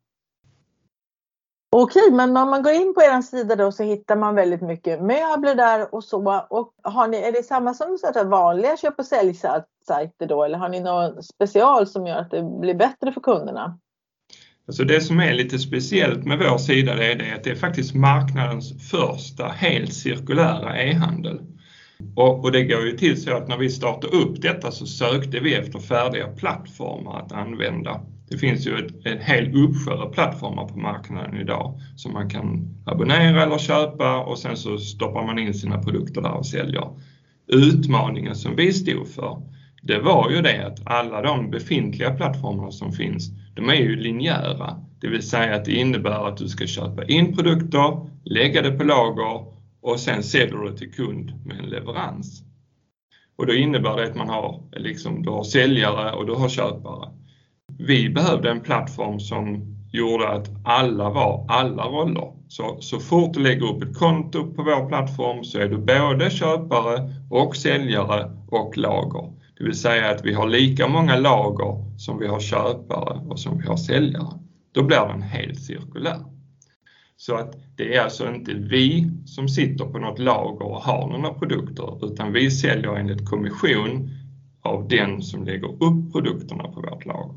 Okej, 1.71 2.11
men 2.11 2.37
om 2.37 2.49
man 2.49 2.63
går 2.63 2.73
in 2.73 2.93
på 2.93 3.01
er 3.01 3.21
sida 3.21 3.55
då 3.55 3.71
så 3.71 3.83
hittar 3.83 4.15
man 4.15 4.35
väldigt 4.35 4.61
mycket 4.61 5.01
möbler 5.01 5.55
där 5.55 5.95
och 5.95 6.03
så. 6.03 6.45
Och 6.49 6.73
har 6.83 7.07
ni, 7.07 7.17
är 7.17 7.31
det 7.31 7.43
samma 7.43 7.73
som 7.73 7.97
så 7.97 8.23
vanliga 8.23 8.77
köp 8.77 8.99
och 8.99 9.05
säljsajter 9.05 10.27
då 10.27 10.43
eller 10.43 10.57
har 10.57 10.69
ni 10.69 10.79
något 10.79 11.25
special 11.25 11.87
som 11.87 12.07
gör 12.07 12.17
att 12.17 12.31
det 12.31 12.43
blir 12.43 12.73
bättre 12.73 13.11
för 13.11 13.21
kunderna? 13.21 13.79
Alltså 14.67 14.83
det 14.83 15.01
som 15.01 15.19
är 15.19 15.33
lite 15.33 15.59
speciellt 15.59 16.25
med 16.25 16.39
vår 16.39 16.57
sida 16.57 16.95
det 16.95 17.11
är 17.11 17.15
det 17.15 17.35
att 17.35 17.43
det 17.43 17.49
är 17.49 17.55
faktiskt 17.55 17.95
marknadens 17.95 18.91
första 18.91 19.43
helt 19.47 19.93
cirkulära 19.93 20.77
e-handel. 20.81 21.41
Och, 22.15 22.43
och, 22.43 22.51
det 22.51 22.63
går 22.63 22.85
ju 22.85 22.97
till 22.97 23.21
så 23.21 23.35
att 23.35 23.47
när 23.47 23.57
vi 23.57 23.69
startade 23.69 24.17
upp 24.17 24.41
detta 24.41 24.71
så 24.71 24.85
sökte 24.85 25.39
vi 25.39 25.53
efter 25.53 25.79
färdiga 25.79 26.27
plattformar 26.27 27.19
att 27.19 27.31
använda. 27.31 28.01
Det 28.29 28.37
finns 28.37 28.67
ju 28.67 28.75
ett, 28.75 29.05
en 29.05 29.21
hel 29.21 29.65
uppsjö 29.65 29.91
av 29.91 30.13
plattformar 30.13 30.67
på 30.67 30.79
marknaden 30.79 31.37
idag 31.37 31.79
som 31.95 32.13
man 32.13 32.29
kan 32.29 32.77
abonnera 32.85 33.43
eller 33.43 33.57
köpa 33.57 34.19
och 34.19 34.39
sen 34.39 34.57
så 34.57 34.77
stoppar 34.77 35.25
man 35.25 35.39
in 35.39 35.53
sina 35.53 35.83
produkter 35.83 36.21
där 36.21 36.31
och 36.31 36.45
säljer. 36.45 36.87
Utmaningen 37.47 38.35
som 38.35 38.55
vi 38.55 38.73
stod 38.73 39.07
för, 39.07 39.41
det 39.81 39.99
var 39.99 40.29
ju 40.29 40.41
det 40.41 40.67
att 40.67 40.79
alla 40.87 41.21
de 41.21 41.51
befintliga 41.51 42.13
plattformarna 42.13 42.71
som 42.71 42.91
finns, 42.91 43.29
de 43.55 43.69
är 43.69 43.75
ju 43.75 43.95
linjära. 43.95 44.75
Det 45.01 45.07
vill 45.07 45.29
säga 45.29 45.55
att 45.55 45.65
det 45.65 45.73
innebär 45.73 46.27
att 46.27 46.37
du 46.37 46.47
ska 46.47 46.67
köpa 46.67 47.05
in 47.05 47.35
produkter, 47.35 48.09
lägga 48.23 48.61
det 48.61 48.71
på 48.71 48.83
lager 48.83 49.58
och 49.81 49.99
sen 49.99 50.23
säljer 50.23 50.57
du 50.57 50.69
det 50.69 50.77
till 50.77 50.93
kund 50.93 51.45
med 51.45 51.59
en 51.59 51.69
leverans. 51.69 52.43
Och 53.35 53.45
då 53.45 53.53
innebär 53.53 53.97
det 53.97 54.03
att 54.03 54.15
man 54.15 54.29
har, 54.29 54.63
liksom, 54.71 55.23
du 55.23 55.29
har 55.29 55.43
säljare 55.43 56.11
och 56.11 56.25
du 56.25 56.33
har 56.33 56.49
köpare 56.49 57.09
vi 57.79 58.09
behövde 58.09 58.49
en 58.49 58.61
plattform 58.61 59.19
som 59.19 59.75
gjorde 59.91 60.29
att 60.29 60.49
alla 60.63 61.09
var 61.09 61.45
alla 61.49 61.83
roller. 61.83 62.33
Så, 62.47 62.77
så 62.79 62.99
fort 62.99 63.33
du 63.33 63.39
lägger 63.39 63.65
upp 63.65 63.83
ett 63.83 63.97
konto 63.97 64.53
på 64.53 64.63
vår 64.63 64.87
plattform 64.87 65.43
så 65.43 65.59
är 65.59 65.67
du 65.67 65.77
både 65.77 66.29
köpare 66.29 67.13
och 67.29 67.55
säljare 67.55 68.31
och 68.51 68.77
lager. 68.77 69.33
Det 69.57 69.63
vill 69.63 69.79
säga 69.79 70.09
att 70.09 70.25
vi 70.25 70.33
har 70.33 70.47
lika 70.47 70.87
många 70.87 71.15
lager 71.15 71.99
som 71.99 72.19
vi 72.19 72.27
har 72.27 72.39
köpare 72.39 73.19
och 73.29 73.39
som 73.39 73.57
vi 73.57 73.67
har 73.67 73.77
säljare. 73.77 74.39
Då 74.71 74.83
blir 74.83 75.07
den 75.07 75.21
helt 75.21 75.59
cirkulär. 75.59 76.38
Så 77.21 77.35
att 77.35 77.55
det 77.75 77.95
är 77.95 78.01
alltså 78.01 78.33
inte 78.35 78.53
vi 78.53 79.11
som 79.25 79.49
sitter 79.49 79.85
på 79.85 79.99
något 79.99 80.19
lager 80.19 80.65
och 80.65 80.81
har 80.81 81.07
några 81.07 81.33
produkter 81.33 82.05
utan 82.05 82.33
vi 82.33 82.51
säljer 82.51 82.95
enligt 82.95 83.29
kommission 83.29 84.09
av 84.61 84.87
den 84.87 85.21
som 85.21 85.43
lägger 85.43 85.67
upp 85.67 86.11
produkterna 86.11 86.63
på 86.63 86.81
vårt 86.81 87.05
lager. 87.05 87.35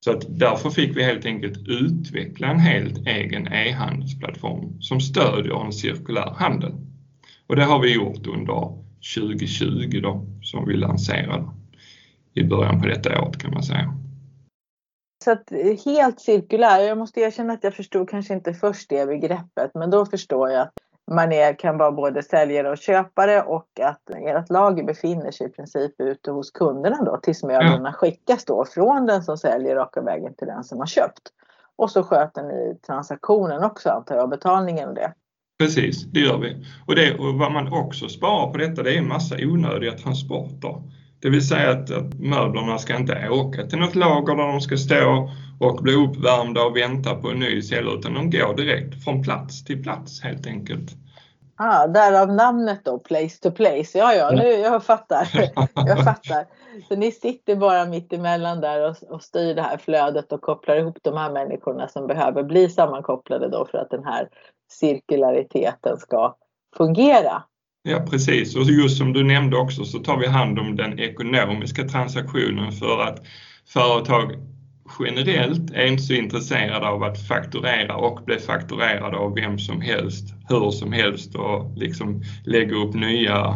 Så 0.00 0.10
att 0.10 0.38
därför 0.38 0.70
fick 0.70 0.96
vi 0.96 1.04
helt 1.04 1.26
enkelt 1.26 1.68
utveckla 1.68 2.50
en 2.50 2.58
helt 2.58 3.06
egen 3.06 3.48
e-handelsplattform 3.52 4.82
som 4.82 5.00
stödjer 5.00 5.64
en 5.66 5.72
cirkulär 5.72 6.34
handel. 6.36 6.72
Och 7.46 7.56
det 7.56 7.64
har 7.64 7.82
vi 7.82 7.94
gjort 7.94 8.26
under 8.26 8.84
2020 9.16 10.00
då, 10.02 10.26
som 10.42 10.68
vi 10.68 10.76
lanserade 10.76 11.48
i 12.34 12.44
början 12.44 12.80
på 12.80 12.86
detta 12.86 13.22
året 13.22 13.38
kan 13.38 13.52
man 13.52 13.62
säga. 13.62 13.94
Så 15.24 15.32
att 15.32 15.52
helt 15.84 16.20
cirkulär, 16.20 16.80
jag 16.80 16.98
måste 16.98 17.20
erkänna 17.20 17.52
att 17.52 17.64
jag 17.64 17.74
förstod 17.74 18.08
kanske 18.08 18.34
inte 18.34 18.54
först 18.54 18.88
det 18.88 19.06
begreppet, 19.06 19.70
men 19.74 19.90
då 19.90 20.06
förstår 20.06 20.50
jag 20.50 20.62
att 20.62 20.74
man 21.10 21.32
är, 21.32 21.58
kan 21.58 21.78
vara 21.78 21.92
både 21.92 22.22
säljare 22.22 22.70
och 22.70 22.78
köpare 22.78 23.42
och 23.42 23.80
att 23.80 24.10
ert 24.10 24.50
lager 24.50 24.84
befinner 24.84 25.30
sig 25.30 25.46
i 25.46 25.50
princip 25.50 26.00
ute 26.00 26.30
hos 26.30 26.50
kunderna 26.50 27.02
då 27.04 27.16
tills 27.16 27.42
möblerna 27.42 27.92
skickas 27.92 28.44
då 28.44 28.64
från 28.64 29.06
den 29.06 29.22
som 29.22 29.38
säljer 29.38 29.76
raka 29.76 30.00
vägen 30.02 30.34
till 30.34 30.46
den 30.46 30.64
som 30.64 30.78
har 30.78 30.86
köpt. 30.86 31.22
Och 31.76 31.90
så 31.90 32.02
sköter 32.02 32.42
ni 32.42 32.78
transaktionen 32.86 33.64
också 33.64 33.90
antar 33.90 34.16
jag, 34.16 34.30
betalningen 34.30 34.88
och 34.88 34.94
det. 34.94 35.12
Precis, 35.58 36.04
det 36.04 36.20
gör 36.20 36.38
vi. 36.38 36.66
Och, 36.86 36.94
det, 36.94 37.18
och 37.18 37.34
vad 37.34 37.52
man 37.52 37.72
också 37.72 38.08
sparar 38.08 38.52
på 38.52 38.58
detta 38.58 38.82
det 38.82 38.94
är 38.94 38.98
en 38.98 39.08
massa 39.08 39.34
onödiga 39.38 39.92
transporter. 39.92 40.74
Det 41.20 41.30
vill 41.30 41.48
säga 41.48 41.70
att, 41.70 41.90
att 41.90 42.14
möblerna 42.14 42.78
ska 42.78 42.96
inte 42.96 43.28
åka 43.30 43.66
till 43.66 43.78
något 43.78 43.94
lager 43.94 44.36
där 44.36 44.46
de 44.46 44.60
ska 44.60 44.76
stå 44.76 45.30
och 45.60 45.82
bli 45.82 45.94
uppvärmda 45.94 46.64
och 46.64 46.76
vänta 46.76 47.14
på 47.14 47.30
en 47.30 47.38
ny 47.38 47.62
cell 47.62 47.88
utan 47.98 48.14
de 48.14 48.30
går 48.30 48.56
direkt 48.56 49.04
från 49.04 49.22
plats 49.22 49.64
till 49.64 49.82
plats 49.82 50.22
helt 50.22 50.46
enkelt. 50.46 50.90
Ah, 51.60 51.86
därav 51.86 52.32
namnet 52.32 52.84
då, 52.84 52.98
Place 52.98 53.40
to 53.42 53.50
Place. 53.50 53.98
Ja, 53.98 54.14
ja, 54.14 54.30
nu, 54.30 54.48
jag 54.48 54.84
fattar. 54.84 55.28
jag 55.74 56.04
fattar. 56.04 56.46
Så 56.88 56.96
ni 56.96 57.12
sitter 57.12 57.56
bara 57.56 57.84
mitt 57.84 58.12
emellan 58.12 58.60
där 58.60 58.90
och, 58.90 58.96
och 59.08 59.22
styr 59.22 59.54
det 59.54 59.62
här 59.62 59.76
flödet 59.78 60.32
och 60.32 60.40
kopplar 60.40 60.76
ihop 60.76 60.98
de 61.02 61.16
här 61.16 61.30
människorna 61.30 61.88
som 61.88 62.06
behöver 62.06 62.42
bli 62.42 62.68
sammankopplade 62.68 63.48
då 63.48 63.66
för 63.70 63.78
att 63.78 63.90
den 63.90 64.04
här 64.04 64.28
cirkulariteten 64.70 65.96
ska 65.96 66.36
fungera. 66.76 67.42
Ja 67.90 68.00
precis 68.10 68.56
och 68.56 68.64
just 68.64 68.98
som 68.98 69.12
du 69.12 69.24
nämnde 69.24 69.56
också 69.56 69.84
så 69.84 69.98
tar 69.98 70.18
vi 70.18 70.26
hand 70.26 70.58
om 70.58 70.76
den 70.76 70.98
ekonomiska 70.98 71.88
transaktionen 71.88 72.72
för 72.72 73.02
att 73.02 73.26
företag 73.66 74.32
generellt 75.00 75.70
är 75.70 75.86
inte 75.86 76.02
så 76.02 76.12
intresserade 76.12 76.88
av 76.88 77.02
att 77.02 77.26
fakturera 77.26 77.96
och 77.96 78.24
bli 78.24 78.38
fakturerade 78.38 79.16
av 79.16 79.34
vem 79.34 79.58
som 79.58 79.80
helst, 79.80 80.34
hur 80.48 80.70
som 80.70 80.92
helst 80.92 81.34
och 81.34 81.76
liksom 81.76 82.22
lägga 82.44 82.76
upp 82.76 82.94
nya 82.94 83.54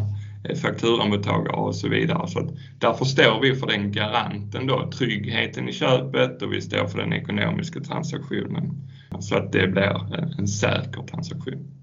eh, 0.49 0.57
fakturamottagare 0.57 1.57
och 1.57 1.75
så 1.75 1.89
vidare. 1.89 2.29
Så 2.29 2.39
att 2.39 2.51
därför 2.79 3.05
står 3.05 3.41
vi 3.41 3.55
för 3.55 3.67
den 3.67 3.93
garanten 3.93 4.67
då, 4.67 4.91
tryggheten 4.91 5.69
i 5.69 5.73
köpet 5.73 6.43
och 6.43 6.53
vi 6.53 6.61
står 6.61 6.87
för 6.87 6.99
den 6.99 7.13
ekonomiska 7.13 7.81
transaktionen. 7.81 8.89
Så 9.21 9.37
att 9.37 9.53
det 9.53 9.69
blir 9.69 10.15
en 10.39 10.49
säker 10.49 11.03
transaktion. 11.03 11.82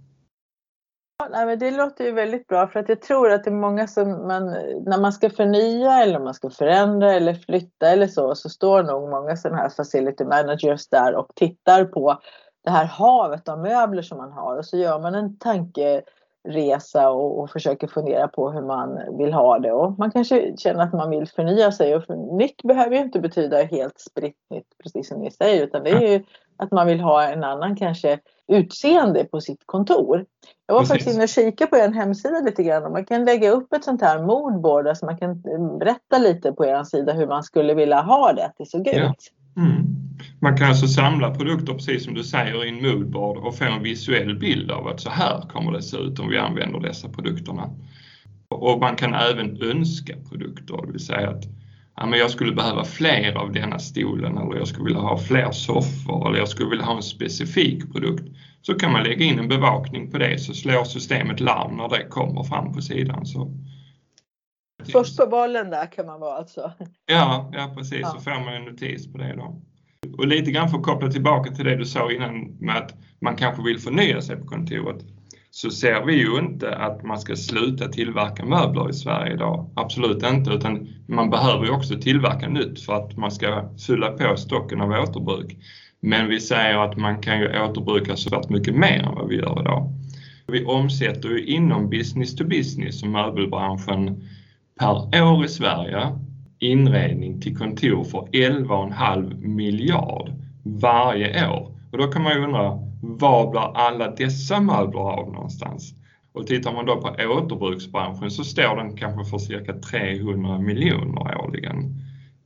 Nej, 1.27 1.45
men 1.45 1.59
det 1.59 1.71
låter 1.71 2.03
ju 2.03 2.11
väldigt 2.11 2.47
bra 2.47 2.67
för 2.67 2.79
att 2.79 2.89
jag 2.89 3.01
tror 3.01 3.31
att 3.31 3.43
det 3.43 3.49
är 3.49 3.55
många 3.55 3.87
som 3.87 4.27
man, 4.27 4.45
när 4.85 5.01
man 5.01 5.13
ska 5.13 5.29
förnya 5.29 6.03
eller 6.03 6.19
man 6.19 6.33
ska 6.33 6.49
förändra 6.49 7.13
eller 7.13 7.33
flytta 7.33 7.89
eller 7.89 8.07
så, 8.07 8.35
så 8.35 8.49
står 8.49 8.83
nog 8.83 9.09
många 9.09 9.35
sådana 9.35 9.57
här 9.57 9.69
facility 9.69 10.23
managers 10.23 10.87
där 10.87 11.15
och 11.15 11.27
tittar 11.35 11.85
på 11.85 12.19
det 12.63 12.69
här 12.69 12.85
havet 12.85 13.49
av 13.49 13.59
möbler 13.59 14.01
som 14.01 14.17
man 14.17 14.31
har 14.31 14.57
och 14.57 14.65
så 14.65 14.77
gör 14.77 14.99
man 14.99 15.15
en 15.15 15.37
tankeresa 15.37 17.09
och, 17.09 17.39
och 17.39 17.49
försöker 17.49 17.87
fundera 17.87 18.27
på 18.27 18.51
hur 18.51 18.61
man 18.61 19.17
vill 19.17 19.33
ha 19.33 19.59
det. 19.59 19.71
Och 19.71 19.99
man 19.99 20.11
kanske 20.11 20.57
känner 20.57 20.83
att 20.83 20.93
man 20.93 21.09
vill 21.09 21.27
förnya 21.27 21.71
sig 21.71 21.95
och 21.95 22.03
för, 22.03 22.37
nytt 22.37 22.61
behöver 22.63 22.95
ju 22.95 23.01
inte 23.01 23.19
betyda 23.19 23.63
helt 23.63 23.99
spritt 23.99 24.37
nytt 24.49 24.77
precis 24.83 25.07
som 25.07 25.21
ni 25.21 25.31
säger 25.31 25.63
utan 25.63 25.83
det 25.83 25.89
är 25.89 26.07
ju 26.07 26.23
att 26.57 26.71
man 26.71 26.87
vill 26.87 26.99
ha 26.99 27.23
en 27.23 27.43
annan 27.43 27.75
kanske 27.75 28.19
utseende 28.49 29.23
på 29.23 29.41
sitt 29.41 29.63
kontor. 29.65 30.25
Jag 30.67 30.73
var 30.73 30.81
Precis. 30.81 30.93
faktiskt 30.93 31.15
inne 31.15 31.23
och 31.23 31.29
kikade 31.29 31.69
på 31.69 31.77
er 31.77 31.91
hemsida 31.91 32.39
lite 32.39 32.63
grann 32.63 32.91
man 32.91 33.05
kan 33.05 33.25
lägga 33.25 33.51
upp 33.51 33.73
ett 33.73 33.83
sånt 33.83 34.01
här 34.01 34.25
moodboard, 34.25 34.87
alltså 34.87 35.05
man 35.05 35.17
kan 35.17 35.41
berätta 35.79 36.17
lite 36.17 36.51
på 36.51 36.65
er 36.65 36.83
sida 36.83 37.13
hur 37.13 37.27
man 37.27 37.43
skulle 37.43 37.73
vilja 37.73 38.01
ha 38.01 38.33
det, 38.33 38.45
att 38.45 38.55
det 38.57 38.65
såg 38.65 38.87
ut. 38.87 38.95
Ja. 38.95 39.13
Mm. 39.57 39.99
Man 40.41 40.57
kan 40.57 40.67
alltså 40.67 40.87
samla 40.87 41.35
produkter 41.35 41.73
precis 41.73 42.03
som 42.03 42.13
du 42.13 42.23
säger 42.23 42.65
i 42.65 42.69
en 42.69 42.81
moodboard 42.81 43.37
och 43.37 43.55
få 43.55 43.63
en 43.63 43.83
visuell 43.83 44.39
bild 44.39 44.71
av 44.71 44.87
att 44.87 44.99
så 44.99 45.09
här 45.09 45.41
kommer 45.41 45.71
det 45.71 45.81
se 45.81 45.97
ut 45.97 46.19
om 46.19 46.29
vi 46.29 46.37
använder 46.37 46.79
dessa 46.79 47.09
produkterna. 47.09 47.69
Och 48.47 48.79
man 48.79 48.95
kan 48.95 49.13
även 49.13 49.61
önska 49.61 50.13
produkter, 50.29 50.85
det 50.85 50.91
vill 50.91 51.05
säga 51.05 51.29
att 51.29 51.43
ja, 51.99 52.05
men 52.05 52.19
jag 52.19 52.31
skulle 52.31 52.51
behöva 52.51 52.83
fler 52.83 53.37
av 53.37 53.51
denna 53.51 53.79
stolen 53.79 54.37
eller 54.37 54.55
jag 54.55 54.67
skulle 54.67 54.85
vilja 54.85 54.99
ha 54.99 55.17
fler 55.17 55.51
soffor 55.51 56.27
eller 56.27 56.39
jag 56.39 56.47
skulle 56.47 56.69
vilja 56.69 56.85
ha 56.85 56.95
en 56.95 57.03
specifik 57.03 57.93
produkt. 57.93 58.23
Så 58.61 58.73
kan 58.73 58.91
man 58.91 59.03
lägga 59.03 59.25
in 59.25 59.39
en 59.39 59.47
bevakning 59.47 60.11
på 60.11 60.17
det 60.17 60.39
så 60.39 60.53
slår 60.53 60.83
systemet 60.83 61.39
larm 61.39 61.77
när 61.77 61.89
det 61.89 62.05
kommer 62.09 62.43
fram 62.43 62.73
på 62.73 62.81
sidan. 62.81 63.25
Så 63.25 63.51
Först 64.91 65.17
på 65.17 65.27
bollen 65.27 65.69
där 65.69 65.91
kan 65.91 66.05
man 66.05 66.19
vara 66.19 66.37
alltså? 66.37 66.71
Ja, 67.05 67.51
ja 67.53 67.73
precis. 67.77 67.99
Ja. 68.01 68.09
Så 68.09 68.19
får 68.19 68.31
man 68.31 68.53
en 68.53 68.65
notis 68.65 69.11
på 69.11 69.17
det 69.17 69.35
då. 69.35 69.61
Och 70.17 70.27
lite 70.27 70.51
grann 70.51 70.69
för 70.69 70.77
att 70.77 70.83
koppla 70.83 71.11
tillbaka 71.11 71.51
till 71.51 71.65
det 71.65 71.75
du 71.75 71.85
sa 71.85 72.11
innan 72.11 72.57
med 72.59 72.77
att 72.77 72.93
man 73.21 73.35
kanske 73.35 73.63
vill 73.63 73.79
förnya 73.79 74.21
sig 74.21 74.35
på 74.35 74.45
kontoret 74.45 75.05
så 75.51 75.69
ser 75.69 76.05
vi 76.05 76.13
ju 76.13 76.39
inte 76.39 76.75
att 76.75 77.03
man 77.03 77.19
ska 77.19 77.35
sluta 77.35 77.87
tillverka 77.87 78.45
möbler 78.45 78.89
i 78.89 78.93
Sverige 78.93 79.33
idag. 79.33 79.69
Absolut 79.75 80.23
inte, 80.23 80.51
utan 80.51 80.87
man 81.07 81.29
behöver 81.29 81.65
ju 81.65 81.71
också 81.71 81.95
tillverka 81.95 82.49
nytt 82.49 82.79
för 82.79 82.93
att 82.93 83.17
man 83.17 83.31
ska 83.31 83.69
fylla 83.87 84.11
på 84.11 84.37
stocken 84.37 84.81
av 84.81 84.89
återbruk. 84.89 85.57
Men 85.99 86.27
vi 86.27 86.39
säger 86.39 86.77
att 86.77 86.97
man 86.97 87.21
kan 87.21 87.39
ju 87.39 87.61
återbruka 87.61 88.15
så 88.15 88.41
mycket 88.49 88.75
mer 88.75 89.03
än 89.03 89.15
vad 89.15 89.27
vi 89.27 89.35
gör 89.35 89.61
idag. 89.61 89.93
Vi 90.47 90.65
omsätter 90.65 91.29
ju 91.29 91.45
inom 91.45 91.89
business 91.89 92.35
to 92.35 92.43
business 92.43 92.99
som 92.99 93.11
möbelbranschen 93.11 94.29
per 94.79 95.23
år 95.23 95.45
i 95.45 95.47
Sverige 95.47 96.07
inredning 96.59 97.41
till 97.41 97.57
kontor 97.57 98.03
för 98.03 98.19
11,5 98.19 99.47
miljard 99.47 100.31
varje 100.63 101.49
år. 101.49 101.75
Och 101.91 101.97
då 101.97 102.07
kan 102.07 102.23
man 102.23 102.33
ju 102.33 102.43
undra, 102.43 102.88
var 103.01 103.51
blir 103.51 103.77
alla 103.77 104.11
dessa 104.11 104.61
möbler 104.61 104.99
av 104.99 105.31
någonstans? 105.31 105.93
Och 106.31 106.47
tittar 106.47 106.73
man 106.73 106.85
då 106.85 107.01
på 107.01 107.07
återbruksbranschen 107.07 108.31
så 108.31 108.43
står 108.43 108.75
den 108.75 108.97
kanske 108.97 109.31
för 109.31 109.37
cirka 109.37 109.73
300 109.73 110.59
miljoner 110.59 111.41
årligen 111.41 111.99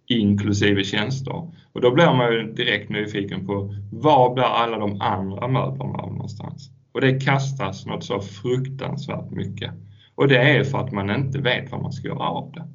inklusive 0.07 0.83
tjänster. 0.83 1.51
Och 1.73 1.81
då 1.81 1.91
blir 1.91 2.13
man 2.13 2.33
ju 2.33 2.53
direkt 2.53 2.89
nyfiken 2.89 3.47
på 3.47 3.75
var 3.91 4.33
blir 4.33 4.43
alla 4.43 4.77
de 4.77 5.01
andra 5.01 5.47
möblerna 5.47 5.97
av 5.97 6.11
någonstans? 6.13 6.69
Och 6.91 7.01
det 7.01 7.19
kastas 7.19 7.85
något 7.85 8.03
så 8.03 8.19
fruktansvärt 8.19 9.31
mycket. 9.31 9.71
Och 10.15 10.27
det 10.27 10.37
är 10.37 10.63
för 10.63 10.77
att 10.77 10.91
man 10.91 11.09
inte 11.09 11.39
vet 11.39 11.71
vad 11.71 11.81
man 11.81 11.91
ska 11.91 12.07
göra 12.07 12.27
av 12.27 12.51
det. 12.51 12.67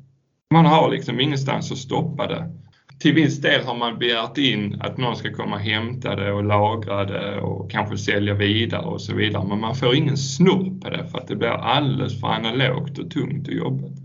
Man 0.54 0.66
har 0.66 0.90
liksom 0.90 1.20
ingenstans 1.20 1.72
att 1.72 1.78
stoppa 1.78 2.26
det 2.26 2.52
till 2.98 3.14
viss 3.14 3.40
del 3.40 3.64
har 3.64 3.74
man 3.74 3.98
begärt 3.98 4.38
in 4.38 4.80
att 4.80 4.96
någon 4.96 5.16
ska 5.16 5.32
komma 5.32 5.56
och 5.56 5.62
hämta 5.62 6.16
det 6.16 6.32
och 6.32 6.44
lagra 6.44 7.04
det 7.04 7.40
och 7.40 7.70
kanske 7.70 7.98
sälja 7.98 8.34
vidare 8.34 8.86
och 8.86 9.00
så 9.00 9.14
vidare. 9.14 9.48
Men 9.48 9.60
man 9.60 9.74
får 9.74 9.94
ingen 9.94 10.16
snurr 10.16 10.80
på 10.80 10.90
det 10.90 11.08
för 11.10 11.18
att 11.18 11.28
det 11.28 11.36
blir 11.36 11.48
alldeles 11.48 12.20
för 12.20 12.28
analogt 12.28 12.98
och 12.98 13.10
tungt 13.10 13.48
och 13.48 13.54
jobbigt. 13.54 13.98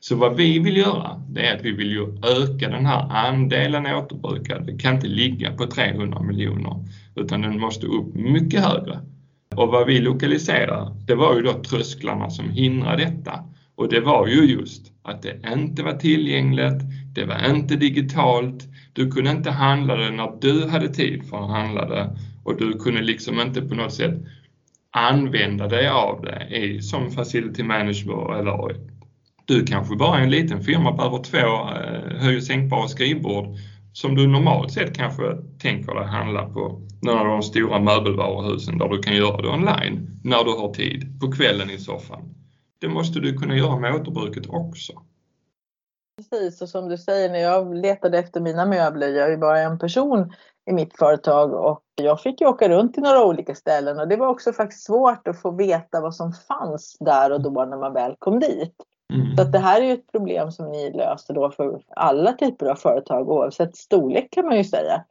Så 0.00 0.16
vad 0.16 0.36
vi 0.36 0.58
vill 0.58 0.76
göra, 0.76 1.22
det 1.28 1.46
är 1.46 1.56
att 1.56 1.64
vi 1.64 1.72
vill 1.72 1.90
ju 1.90 2.06
öka 2.42 2.68
den 2.68 2.86
här 2.86 3.10
andelen 3.10 3.86
återbrukade. 3.86 4.72
Det 4.72 4.78
kan 4.78 4.94
inte 4.94 5.06
ligga 5.06 5.52
på 5.52 5.66
300 5.66 6.22
miljoner 6.22 6.84
utan 7.14 7.42
den 7.42 7.60
måste 7.60 7.86
upp 7.86 8.14
mycket 8.14 8.64
högre. 8.64 9.00
Och 9.56 9.68
vad 9.68 9.86
vi 9.86 10.00
lokaliserar, 10.00 10.96
det 11.06 11.14
var 11.14 11.36
ju 11.36 11.42
då 11.42 11.52
trösklarna 11.52 12.30
som 12.30 12.50
hindrar 12.50 12.96
detta. 12.96 13.44
Och 13.74 13.88
det 13.88 14.00
var 14.00 14.26
ju 14.26 14.44
just 14.44 14.92
att 15.02 15.22
det 15.22 15.52
inte 15.52 15.82
var 15.82 15.92
tillgängligt, 15.92 16.82
det 17.16 17.24
var 17.24 17.54
inte 17.54 17.76
digitalt, 17.76 18.64
du 18.92 19.10
kunde 19.10 19.30
inte 19.30 19.50
handla 19.50 19.96
det 19.96 20.10
när 20.10 20.40
du 20.40 20.68
hade 20.68 20.88
tid 20.88 21.28
för 21.30 21.36
att 21.36 21.50
handla 21.50 21.88
det 21.88 22.16
och 22.44 22.56
du 22.58 22.72
kunde 22.72 23.02
liksom 23.02 23.40
inte 23.40 23.62
på 23.62 23.74
något 23.74 23.92
sätt 23.92 24.14
använda 24.90 25.68
dig 25.68 25.88
av 25.88 26.22
det 26.22 26.56
i, 26.56 26.82
som 26.82 27.10
facility 27.10 27.62
manager 27.62 28.38
eller 28.38 28.76
du 29.44 29.64
kanske 29.66 29.96
bara 29.96 30.18
är 30.18 30.22
en 30.22 30.30
liten 30.30 30.62
firma 30.62 30.92
behöver 30.92 31.22
två 31.22 31.38
eh, 31.38 32.22
höj 32.22 32.36
och 32.36 32.42
sänkbara 32.42 32.88
skrivbord 32.88 33.56
som 33.92 34.14
du 34.14 34.26
normalt 34.26 34.72
sett 34.72 34.96
kanske 34.96 35.22
tänker 35.58 35.94
dig 35.94 36.06
handla 36.06 36.48
på 36.48 36.82
några 37.02 37.20
av 37.20 37.26
de 37.26 37.42
stora 37.42 37.80
möbelvaruhusen 37.80 38.78
där 38.78 38.88
du 38.88 38.98
kan 38.98 39.16
göra 39.16 39.42
det 39.42 39.48
online 39.48 40.20
när 40.24 40.44
du 40.44 40.50
har 40.50 40.74
tid 40.74 41.20
på 41.20 41.32
kvällen 41.32 41.70
i 41.70 41.78
soffan. 41.78 42.34
Det 42.80 42.88
måste 42.88 43.20
du 43.20 43.38
kunna 43.38 43.56
göra 43.56 43.78
med 43.78 43.94
återbruket 43.94 44.46
också. 44.48 44.92
Precis, 46.16 46.62
och 46.62 46.68
som 46.68 46.88
du 46.88 46.98
säger 46.98 47.30
när 47.30 47.38
jag 47.38 47.74
letade 47.74 48.18
efter 48.18 48.40
mina 48.40 48.66
möbler, 48.66 49.08
jag 49.08 49.26
är 49.26 49.30
ju 49.30 49.36
bara 49.36 49.60
en 49.60 49.78
person 49.78 50.32
i 50.70 50.72
mitt 50.72 50.98
företag 50.98 51.52
och 51.54 51.82
jag 51.94 52.20
fick 52.20 52.40
ju 52.40 52.46
åka 52.46 52.68
runt 52.68 52.94
till 52.94 53.02
några 53.02 53.24
olika 53.24 53.54
ställen 53.54 54.00
och 54.00 54.08
det 54.08 54.16
var 54.16 54.28
också 54.28 54.52
faktiskt 54.52 54.86
svårt 54.86 55.28
att 55.28 55.40
få 55.40 55.50
veta 55.50 56.00
vad 56.00 56.14
som 56.14 56.32
fanns 56.32 56.96
där 57.00 57.32
och 57.32 57.40
då 57.40 57.64
när 57.64 57.76
man 57.76 57.92
väl 57.92 58.16
kom 58.18 58.40
dit. 58.40 58.74
Mm. 59.14 59.36
Så 59.36 59.42
att 59.42 59.52
det 59.52 59.58
här 59.58 59.80
är 59.80 59.84
ju 59.84 59.92
ett 59.92 60.12
problem 60.12 60.52
som 60.52 60.68
ni 60.72 60.92
löser 60.92 61.34
då 61.34 61.50
för 61.50 61.80
alla 61.88 62.32
typer 62.32 62.66
av 62.66 62.74
företag 62.74 63.28
oavsett 63.28 63.76
storlek 63.76 64.30
kan 64.30 64.46
man 64.46 64.56
ju 64.56 64.64
säga. 64.64 65.04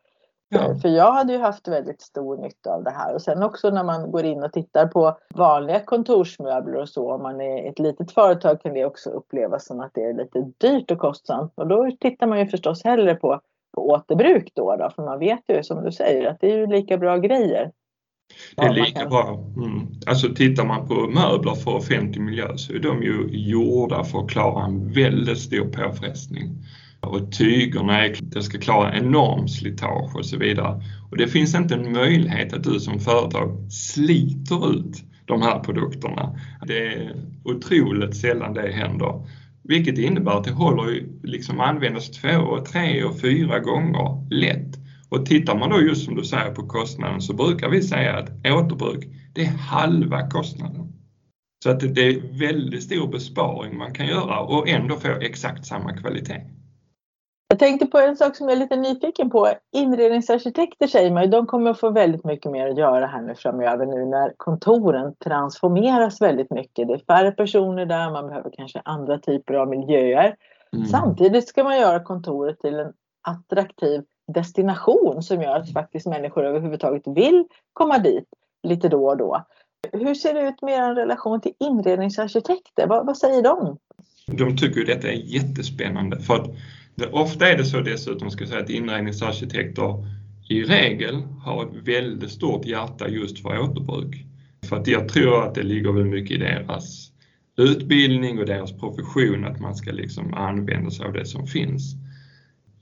Ja. 0.56 0.76
För 0.82 0.90
jag 0.90 1.12
hade 1.12 1.34
ju 1.34 1.40
haft 1.40 1.68
väldigt 1.68 2.02
stor 2.02 2.38
nytta 2.38 2.74
av 2.74 2.84
det 2.84 2.92
här 2.92 3.14
och 3.14 3.22
sen 3.22 3.44
också 3.44 3.70
när 3.70 3.84
man 3.84 4.12
går 4.12 4.26
in 4.26 4.44
och 4.44 4.54
tittar 4.54 4.88
på 4.88 5.18
vanliga 5.36 5.80
kontorsmöbler 5.80 6.76
och 6.76 6.90
så 6.90 7.14
om 7.14 7.24
man 7.24 7.42
är 7.42 7.70
ett 7.70 7.80
litet 7.80 8.12
företag 8.12 8.62
kan 8.62 8.74
det 8.74 8.86
också 8.86 9.10
upplevas 9.10 9.66
som 9.66 9.80
att 9.80 9.92
det 9.94 10.04
är 10.04 10.14
lite 10.14 10.52
dyrt 10.58 10.92
och 10.92 11.00
kostsamt 11.00 11.54
och 11.56 11.68
då 11.68 11.92
tittar 12.00 12.28
man 12.28 12.40
ju 12.40 12.48
förstås 12.48 12.84
hellre 12.84 13.16
på, 13.16 13.42
på 13.76 13.90
återbruk 13.90 14.52
då, 14.56 14.76
då 14.76 14.90
för 14.96 15.04
man 15.04 15.20
vet 15.20 15.44
ju 15.48 15.64
som 15.64 15.84
du 15.84 15.92
säger 15.92 16.30
att 16.30 16.38
det 16.42 16.52
är 16.52 16.58
ju 16.58 16.68
lika 16.68 16.98
bra 16.98 17.18
grejer. 17.18 17.72
Det 18.56 18.66
är 18.66 18.74
lika 18.74 19.00
kan... 19.00 19.10
bra. 19.10 19.44
Mm. 19.58 19.88
Alltså 20.08 20.34
tittar 20.34 20.66
man 20.66 20.88
på 20.88 20.94
möbler 20.94 21.56
för 21.56 21.76
offentlig 21.76 22.22
miljö 22.22 22.58
så 22.58 22.74
är 22.74 22.80
de 22.80 23.04
ju 23.04 23.28
gjorda 23.32 24.04
för 24.04 24.20
att 24.20 24.30
klara 24.30 24.66
en 24.66 24.94
väldigt 24.94 25.40
stor 25.40 25.66
påfrestning 25.66 26.50
och 27.06 27.32
tygerna 27.32 28.06
är, 28.06 28.16
det 28.22 28.44
ska 28.44 28.60
klara 28.60 28.98
enorm 28.98 29.48
slitage 29.48 30.16
och 30.16 30.26
så 30.26 30.38
vidare. 30.38 30.82
Och 31.12 31.18
det 31.18 31.28
finns 31.28 31.56
inte 31.56 31.76
en 31.76 31.94
möjlighet 31.94 32.54
att 32.54 32.64
du 32.64 32.80
som 32.80 33.00
företag 33.00 33.72
sliter 33.72 34.76
ut 34.76 35.04
de 35.26 35.42
här 35.42 35.60
produkterna. 35.60 36.40
Det 36.68 36.88
är 36.88 37.16
otroligt 37.44 38.18
sällan 38.18 38.54
det 38.54 38.72
händer. 38.72 39.28
Vilket 39.64 39.98
innebär 39.98 40.32
att 40.32 40.44
det 40.44 40.52
håller 40.52 41.04
liksom 41.24 41.60
användas 41.60 42.12
två, 42.12 42.66
tre 42.72 43.04
och 43.04 43.20
fyra 43.20 43.60
gånger 43.60 44.28
lätt. 44.30 44.78
Och 45.10 45.26
tittar 45.26 45.58
man 45.58 45.70
då 45.70 45.82
just 45.82 46.06
som 46.06 46.16
du 46.16 46.24
säger 46.24 46.52
på 46.52 46.68
kostnaden 46.68 47.22
så 47.22 47.34
brukar 47.34 47.70
vi 47.70 47.82
säga 47.82 48.16
att 48.16 48.30
återbruk, 48.30 49.08
det 49.34 49.42
är 49.42 49.58
halva 49.58 50.30
kostnaden. 50.30 50.94
Så 51.64 51.70
att 51.70 51.80
det 51.80 52.02
är 52.02 52.40
väldigt 52.40 52.84
stor 52.84 53.08
besparing 53.08 53.78
man 53.78 53.94
kan 53.94 54.08
göra 54.08 54.40
och 54.40 54.70
ändå 54.70 54.96
få 54.96 55.08
exakt 55.08 55.66
samma 55.66 55.98
kvalitet. 55.98 56.42
Jag 57.48 57.60
tänkte 57.60 57.86
på 57.86 58.00
en 58.00 58.18
sak 58.18 58.36
som 58.36 58.50
jag 58.50 58.56
är 58.56 58.60
lite 58.60 58.76
nyfiken 58.76 59.30
på. 59.30 59.52
Inredningsarkitekter 59.72 60.88
säger 60.88 61.12
man 61.12 61.24
ju, 61.24 61.30
de 61.30 61.46
kommer 61.46 61.72
att 61.72 61.80
få 61.80 61.90
väldigt 61.90 62.24
mycket 62.24 62.52
mer 62.52 62.70
att 62.70 62.78
göra 62.78 63.08
här 63.08 63.22
nu 63.22 63.36
framöver 63.36 63.86
nu 63.86 64.06
när 64.06 64.34
kontoren 64.38 65.16
transformeras 65.24 66.22
väldigt 66.22 66.52
mycket. 66.52 66.88
Det 66.88 66.94
är 66.94 66.98
färre 66.98 67.32
personer 67.32 67.86
där, 67.86 68.12
man 68.12 68.28
behöver 68.28 68.52
kanske 68.58 68.82
andra 68.86 69.20
typer 69.20 69.54
av 69.54 69.68
miljöer. 69.68 70.36
Mm. 70.74 70.86
Samtidigt 70.86 71.48
ska 71.48 71.64
man 71.64 71.80
göra 71.80 72.04
kontoret 72.04 72.60
till 72.60 72.80
en 72.80 72.94
attraktiv 73.22 74.04
destination 74.34 75.24
som 75.24 75.42
gör 75.42 75.56
att 75.56 75.74
faktiskt 75.74 76.06
människor 76.06 76.46
överhuvudtaget 76.46 77.04
vill 77.06 77.46
komma 77.74 77.98
dit 77.98 78.28
lite 78.64 78.90
då 78.90 79.08
och 79.08 79.18
då. 79.18 79.46
Hur 79.92 80.16
ser 80.16 80.34
det 80.34 80.42
ut 80.42 80.62
med 80.62 80.74
er 80.74 80.96
relation 80.96 81.42
till 81.42 81.54
inredningsarkitekter? 81.60 82.88
Vad, 82.88 83.06
vad 83.06 83.18
säger 83.18 83.44
de? 83.44 83.78
De 84.28 84.58
tycker 84.58 84.80
ju 84.80 84.86
detta 84.86 85.08
är 85.08 85.34
jättespännande 85.36 86.20
för 86.20 86.36
att 86.36 86.48
ofta 87.12 87.50
är 87.50 87.58
det 87.58 87.66
så 87.66 87.82
dessutom 87.82 88.32
ska 88.32 88.42
jag 88.42 88.50
säga 88.50 88.62
att 88.62 88.70
inredningsarkitekter 88.70 90.06
i 90.50 90.64
regel 90.64 91.22
har 91.44 91.64
ett 91.64 91.88
väldigt 91.88 92.32
stort 92.32 92.66
hjärta 92.66 93.10
just 93.10 93.40
för 93.40 93.60
återbruk. 93.60 94.26
För 94.70 94.76
att 94.76 94.88
jag 94.88 95.10
tror 95.10 95.44
att 95.44 95.56
det 95.56 95.64
ligger 95.64 95.92
väl 95.92 96.06
mycket 96.06 96.32
i 96.32 96.38
deras 96.38 97.12
utbildning 97.58 98.40
och 98.40 98.46
deras 98.46 98.72
profession 98.72 99.46
att 99.46 99.60
man 99.60 99.76
ska 99.76 99.92
liksom 99.92 100.34
använda 100.34 100.92
sig 100.92 101.06
av 101.06 101.14
det 101.14 101.26
som 101.26 101.48
finns. 101.48 101.96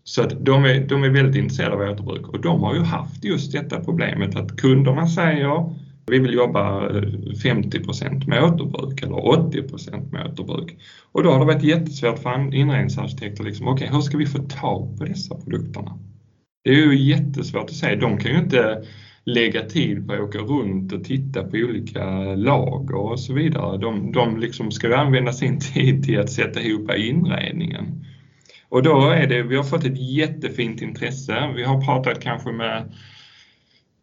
Så 0.03 0.21
att 0.21 0.45
de, 0.45 0.65
är, 0.65 0.87
de 0.87 1.03
är 1.03 1.09
väldigt 1.09 1.35
intresserade 1.35 1.75
av 1.75 1.81
återbruk 1.81 2.27
och 2.27 2.41
de 2.41 2.63
har 2.63 2.75
ju 2.75 2.81
haft 2.81 3.23
just 3.23 3.51
detta 3.51 3.83
problemet 3.83 4.35
att 4.35 4.57
kunderna 4.57 5.07
säger 5.07 5.75
vi 6.05 6.19
vill 6.19 6.33
jobba 6.33 6.89
eh, 6.89 7.01
50% 7.43 8.27
med 8.27 8.43
återbruk 8.43 9.03
eller 9.03 9.15
80% 9.15 10.11
med 10.11 10.25
återbruk. 10.25 10.77
Och 11.11 11.23
då 11.23 11.31
har 11.31 11.39
det 11.39 11.45
varit 11.45 11.63
jättesvårt 11.63 12.19
för 12.19 12.55
inredningsarkitekter, 12.55 13.43
liksom, 13.43 13.67
okej 13.67 13.85
okay, 13.85 13.95
hur 13.95 14.01
ska 14.01 14.17
vi 14.17 14.25
få 14.25 14.37
tag 14.37 14.97
på 14.97 15.05
dessa 15.05 15.35
produkterna? 15.35 15.99
Det 16.63 16.69
är 16.69 16.75
ju 16.75 16.99
jättesvårt 16.99 17.63
att 17.63 17.75
säga, 17.75 17.95
de 17.95 18.17
kan 18.17 18.31
ju 18.31 18.37
inte 18.37 18.83
lägga 19.25 19.61
tid 19.61 20.07
på 20.07 20.13
att 20.13 20.19
åka 20.19 20.37
runt 20.37 20.93
och 20.93 21.03
titta 21.03 21.43
på 21.43 21.57
olika 21.57 22.05
lager 22.35 22.95
och 22.95 23.19
så 23.19 23.33
vidare. 23.33 23.77
De, 23.77 24.11
de 24.11 24.37
liksom 24.37 24.71
ska 24.71 24.87
ju 24.87 24.93
använda 24.93 25.33
sin 25.33 25.59
tid 25.73 26.03
till 26.03 26.19
att 26.19 26.31
sätta 26.31 26.61
ihop 26.61 26.91
inredningen. 26.91 28.05
Och 28.69 28.83
då 28.83 29.09
är 29.09 29.27
det, 29.27 29.43
vi 29.43 29.55
har 29.55 29.63
fått 29.63 29.85
ett 29.85 30.11
jättefint 30.11 30.81
intresse. 30.81 31.53
Vi 31.55 31.63
har 31.63 31.81
pratat 31.81 32.21
kanske 32.21 32.51
med 32.51 32.93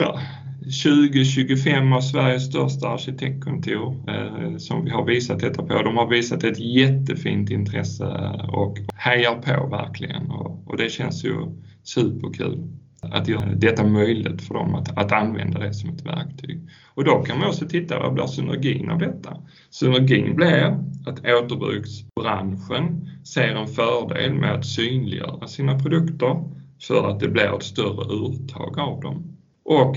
ja, 0.00 0.20
20-25 0.62 1.96
av 1.96 2.00
Sveriges 2.00 2.46
största 2.46 2.88
arkitektkontor 2.88 3.96
eh, 4.08 4.56
som 4.56 4.84
vi 4.84 4.90
har 4.90 5.04
visat 5.04 5.40
detta 5.40 5.62
på. 5.62 5.82
De 5.82 5.96
har 5.96 6.06
visat 6.06 6.44
ett 6.44 6.58
jättefint 6.58 7.50
intresse 7.50 8.04
eh, 8.04 8.54
och 8.54 8.78
hejar 8.94 9.34
på 9.34 9.66
verkligen 9.66 10.30
och, 10.30 10.68
och 10.68 10.76
det 10.76 10.90
känns 10.90 11.24
ju 11.24 11.34
superkul 11.82 12.58
att 13.02 13.28
göra 13.28 13.54
detta 13.54 13.86
möjligt 13.86 14.42
för 14.42 14.54
dem 14.54 14.74
att, 14.74 14.98
att 14.98 15.12
använda 15.12 15.58
det 15.58 15.74
som 15.74 15.90
ett 15.90 16.06
verktyg. 16.06 16.68
Och 16.94 17.04
då 17.04 17.22
kan 17.22 17.38
man 17.38 17.48
också 17.48 17.68
titta, 17.68 17.98
vad 17.98 18.14
blir 18.14 18.26
synergin 18.26 18.90
av 18.90 18.98
detta? 18.98 19.36
Synergin 19.70 20.36
blir 20.36 20.78
att 21.06 21.20
återbruksbranschen 21.20 23.10
ser 23.24 23.54
en 23.54 23.66
fördel 23.66 24.34
med 24.34 24.52
att 24.52 24.66
synliggöra 24.66 25.46
sina 25.46 25.78
produkter 25.78 26.44
för 26.82 27.10
att 27.10 27.20
det 27.20 27.28
blir 27.28 27.56
ett 27.56 27.62
större 27.62 28.14
uttag 28.14 28.78
av 28.78 29.00
dem. 29.00 29.39
Och 29.70 29.96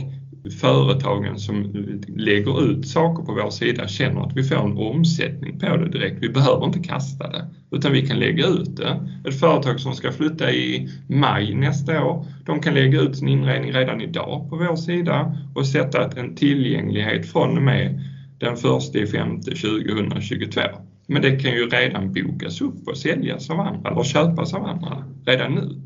företagen 0.61 1.39
som 1.39 1.71
lägger 2.07 2.63
ut 2.63 2.87
saker 2.87 3.23
på 3.23 3.33
vår 3.33 3.49
sida 3.49 3.87
känner 3.87 4.21
att 4.21 4.37
vi 4.37 4.43
får 4.43 4.55
en 4.55 4.77
omsättning 4.77 5.59
på 5.59 5.77
det 5.77 5.89
direkt. 5.89 6.23
Vi 6.23 6.29
behöver 6.29 6.65
inte 6.65 6.79
kasta 6.79 7.31
det 7.31 7.45
utan 7.71 7.91
vi 7.91 8.07
kan 8.07 8.19
lägga 8.19 8.47
ut 8.47 8.77
det. 8.77 9.09
Ett 9.27 9.39
företag 9.39 9.79
som 9.79 9.93
ska 9.93 10.11
flytta 10.11 10.51
i 10.51 10.89
maj 11.07 11.55
nästa 11.55 12.05
år, 12.05 12.25
de 12.45 12.59
kan 12.59 12.73
lägga 12.73 13.01
ut 13.01 13.17
sin 13.17 13.27
inredning 13.27 13.71
redan 13.71 14.01
idag 14.01 14.49
på 14.49 14.55
vår 14.55 14.75
sida 14.75 15.35
och 15.55 15.67
sätta 15.67 16.11
en 16.11 16.35
tillgänglighet 16.35 17.31
från 17.31 17.57
och 17.57 17.63
med 17.63 18.01
den 18.39 18.53
1 18.53 19.11
femte 19.11 19.51
2022. 19.51 20.61
Men 21.07 21.21
det 21.21 21.39
kan 21.39 21.51
ju 21.51 21.69
redan 21.69 22.13
bokas 22.13 22.61
upp 22.61 22.87
och 22.87 22.97
säljas 22.97 23.49
av 23.49 23.59
andra 23.59 23.91
eller 23.91 24.03
köpas 24.03 24.53
av 24.53 24.65
andra 24.65 25.03
redan 25.25 25.51
nu. 25.51 25.81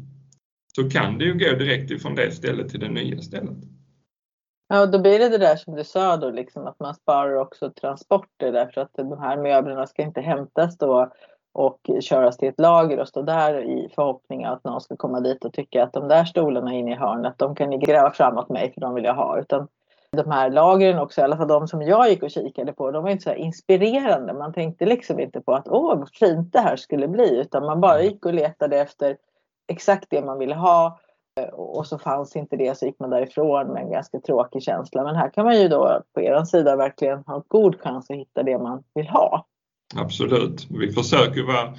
Så 0.75 0.89
kan 0.89 1.17
det 1.17 1.25
ju 1.25 1.33
gå 1.33 1.39
direkt 1.59 1.91
ifrån 1.91 2.15
det 2.15 2.31
stället 2.31 2.69
till 2.69 2.79
det 2.79 2.89
nya 2.89 3.21
stället. 3.21 3.76
Ja, 4.69 4.85
då 4.85 4.99
blir 4.99 5.19
det 5.19 5.29
det 5.29 5.37
där 5.37 5.55
som 5.55 5.75
du 5.75 5.83
sa 5.83 6.17
då, 6.17 6.29
liksom, 6.29 6.67
att 6.67 6.79
man 6.79 6.95
sparar 6.95 7.35
också 7.35 7.71
transporter 7.71 8.51
därför 8.51 8.81
att 8.81 8.93
de 8.93 9.19
här 9.19 9.37
möblerna 9.37 9.87
ska 9.87 10.01
inte 10.01 10.21
hämtas 10.21 10.77
då 10.77 11.11
och 11.53 11.89
köras 12.01 12.37
till 12.37 12.49
ett 12.49 12.59
lager 12.59 12.99
och 12.99 13.07
stå 13.07 13.21
där 13.21 13.61
i 13.61 13.89
förhoppning 13.95 14.43
att 14.43 14.63
någon 14.63 14.81
ska 14.81 14.95
komma 14.95 15.19
dit 15.19 15.45
och 15.45 15.53
tycka 15.53 15.83
att 15.83 15.93
de 15.93 16.07
där 16.07 16.25
stolarna 16.25 16.73
inne 16.73 16.91
i 16.91 16.95
hörnet, 16.95 17.33
de 17.37 17.55
kan 17.55 17.69
ni 17.69 17.77
gräva 17.77 18.11
fram 18.11 18.37
åt 18.37 18.49
mig 18.49 18.73
för 18.73 18.81
de 18.81 18.93
vill 18.93 19.03
jag 19.03 19.13
ha. 19.13 19.39
Utan 19.39 19.67
de 20.11 20.31
här 20.31 20.49
lagren 20.49 20.99
också, 20.99 21.21
i 21.21 21.23
alla 21.23 21.37
fall 21.37 21.47
de 21.47 21.67
som 21.67 21.81
jag 21.81 22.09
gick 22.09 22.23
och 22.23 22.31
kikade 22.31 22.73
på, 22.73 22.91
de 22.91 23.03
var 23.03 23.09
inte 23.09 23.23
så 23.23 23.33
inspirerande. 23.33 24.33
Man 24.33 24.53
tänkte 24.53 24.85
liksom 24.85 25.19
inte 25.19 25.41
på 25.41 25.53
att 25.53 25.67
åh, 25.67 25.99
vad 25.99 26.09
fint 26.09 26.53
det 26.53 26.59
här 26.59 26.75
skulle 26.75 27.07
bli, 27.07 27.39
utan 27.39 27.65
man 27.65 27.81
bara 27.81 28.01
gick 28.01 28.25
och 28.25 28.33
letade 28.33 28.77
efter 28.77 29.17
exakt 29.67 30.05
det 30.09 30.25
man 30.25 30.39
ville 30.39 30.55
ha 30.55 30.99
Eh, 31.37 31.43
och 31.43 31.87
så 31.87 31.97
fanns 31.99 32.35
inte 32.35 32.55
det 32.55 32.77
så 32.77 32.85
gick 32.85 32.99
man 32.99 33.09
därifrån 33.09 33.73
med 33.73 33.83
en 33.83 33.91
ganska 33.91 34.19
tråkig 34.19 34.63
känsla. 34.63 35.03
Men 35.03 35.15
här 35.15 35.29
kan 35.29 35.45
man 35.45 35.61
ju 35.61 35.67
då 35.67 36.01
på 36.13 36.21
er 36.21 36.43
sida 36.43 36.75
verkligen 36.75 37.23
ha 37.25 37.43
god 37.47 37.81
chans 37.81 38.09
att 38.09 38.17
hitta 38.17 38.43
det 38.43 38.57
man 38.57 38.83
vill 38.93 39.07
ha. 39.07 39.45
Absolut. 39.95 40.67
Vi 40.69 40.91
försöker 40.91 41.43
vara 41.43 41.73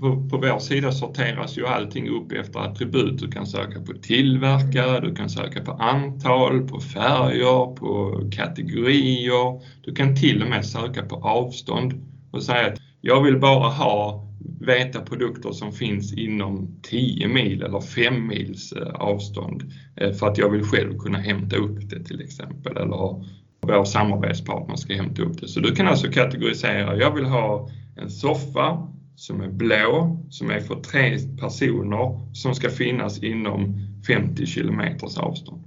på, 0.00 0.28
på 0.30 0.36
vår 0.36 0.58
sida 0.58 0.92
sorteras 0.92 1.58
ju 1.58 1.66
allting 1.66 2.08
upp 2.08 2.32
efter 2.32 2.60
attribut. 2.60 3.18
Du 3.18 3.30
kan 3.30 3.46
söka 3.46 3.80
på 3.80 3.92
tillverkare, 3.92 5.00
du 5.00 5.14
kan 5.14 5.30
söka 5.30 5.64
på 5.64 5.72
antal, 5.72 6.68
på 6.68 6.80
färger, 6.80 7.74
på 7.74 8.20
kategorier. 8.36 9.60
Du 9.84 9.94
kan 9.94 10.16
till 10.16 10.42
och 10.42 10.48
med 10.48 10.66
söka 10.66 11.02
på 11.02 11.16
avstånd 11.16 11.92
och 12.32 12.42
säga 12.42 12.72
att 12.72 12.78
jag 13.00 13.22
vill 13.22 13.40
bara 13.40 13.68
ha 13.68 14.23
veta 14.60 15.00
produkter 15.00 15.52
som 15.52 15.72
finns 15.72 16.12
inom 16.12 16.80
10 16.82 17.28
mil 17.28 17.62
eller 17.62 17.80
5 17.80 18.26
mils 18.26 18.72
eh, 18.72 18.94
avstånd 18.94 19.62
eh, 19.96 20.12
för 20.12 20.26
att 20.26 20.38
jag 20.38 20.50
vill 20.50 20.64
själv 20.64 20.98
kunna 20.98 21.18
hämta 21.18 21.56
upp 21.56 21.90
det 21.90 22.04
till 22.04 22.20
exempel 22.20 22.76
eller 22.76 23.24
vår 23.60 23.84
samarbetspartner 23.84 24.76
ska 24.76 24.94
hämta 24.94 25.22
upp 25.22 25.40
det. 25.40 25.48
Så 25.48 25.60
du 25.60 25.74
kan 25.74 25.88
alltså 25.88 26.10
kategorisera, 26.10 26.96
jag 26.96 27.14
vill 27.14 27.24
ha 27.24 27.68
en 27.96 28.10
soffa 28.10 28.88
som 29.16 29.40
är 29.40 29.48
blå, 29.48 30.18
som 30.30 30.50
är 30.50 30.60
för 30.60 30.74
tre 30.74 31.18
personer 31.40 32.34
som 32.34 32.54
ska 32.54 32.70
finnas 32.70 33.22
inom 33.22 33.74
50 34.06 34.46
kilometers 34.46 35.18
avstånd. 35.18 35.64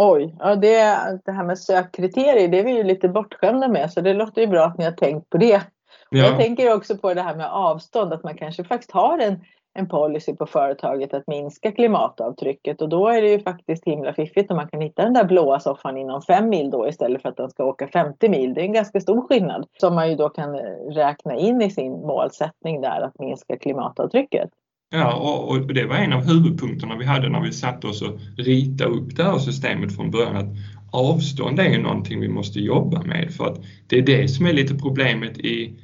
Oj, 0.00 0.36
ja 0.38 0.56
det, 0.56 0.96
det 1.24 1.32
här 1.32 1.44
med 1.44 1.58
sökkriterier 1.58 2.48
det 2.48 2.58
är 2.58 2.64
vi 2.64 2.76
ju 2.76 2.82
lite 2.82 3.08
bortskämda 3.08 3.68
med 3.68 3.90
så 3.90 4.00
det 4.00 4.14
låter 4.14 4.40
ju 4.40 4.46
bra 4.46 4.64
att 4.64 4.78
ni 4.78 4.84
har 4.84 4.92
tänkt 4.92 5.30
på 5.30 5.38
det. 5.38 5.62
Ja. 6.10 6.24
Jag 6.24 6.38
tänker 6.38 6.74
också 6.74 6.98
på 6.98 7.14
det 7.14 7.22
här 7.22 7.36
med 7.36 7.52
avstånd, 7.52 8.12
att 8.12 8.24
man 8.24 8.36
kanske 8.36 8.64
faktiskt 8.64 8.90
har 8.90 9.18
en, 9.18 9.40
en 9.74 9.88
policy 9.88 10.36
på 10.36 10.46
företaget 10.46 11.14
att 11.14 11.26
minska 11.26 11.72
klimatavtrycket 11.72 12.82
och 12.82 12.88
då 12.88 13.08
är 13.08 13.22
det 13.22 13.28
ju 13.28 13.40
faktiskt 13.40 13.84
himla 13.84 14.12
fiffigt 14.12 14.50
om 14.50 14.56
man 14.56 14.68
kan 14.68 14.80
hitta 14.80 15.02
den 15.02 15.14
där 15.14 15.24
blåa 15.24 15.60
soffan 15.60 15.96
inom 15.96 16.22
fem 16.22 16.48
mil 16.48 16.70
då 16.70 16.88
istället 16.88 17.22
för 17.22 17.28
att 17.28 17.36
den 17.36 17.50
ska 17.50 17.64
åka 17.64 17.88
50 17.88 18.28
mil. 18.28 18.54
Det 18.54 18.60
är 18.60 18.64
en 18.64 18.72
ganska 18.72 19.00
stor 19.00 19.26
skillnad 19.28 19.66
som 19.80 19.94
man 19.94 20.10
ju 20.10 20.16
då 20.16 20.28
kan 20.28 20.56
räkna 20.94 21.36
in 21.36 21.62
i 21.62 21.70
sin 21.70 21.92
målsättning 21.92 22.80
där 22.80 23.00
att 23.00 23.18
minska 23.18 23.56
klimatavtrycket. 23.56 24.50
Ja, 24.90 25.14
och, 25.14 25.48
och, 25.50 25.74
det 25.74 25.86
var 25.86 25.96
en 25.96 26.12
av 26.12 26.20
huvudpunkterna 26.20 26.96
vi 26.96 27.04
hade 27.04 27.28
när 27.28 27.40
vi 27.40 27.52
satte 27.52 27.86
oss 27.86 28.02
och 28.02 28.20
ritade 28.36 28.90
upp 28.90 29.16
det 29.16 29.22
här 29.22 29.38
systemet 29.38 29.96
från 29.96 30.10
början. 30.10 30.36
Att 30.36 30.46
avstånd 30.90 31.60
är 31.60 31.70
ju 31.72 31.82
någonting 31.82 32.20
vi 32.20 32.28
måste 32.28 32.60
jobba 32.60 33.02
med 33.02 33.30
för 33.36 33.46
att 33.46 33.60
det 33.86 33.98
är 33.98 34.02
det 34.02 34.28
som 34.28 34.46
är 34.46 34.52
lite 34.52 34.74
problemet 34.74 35.38
i 35.38 35.78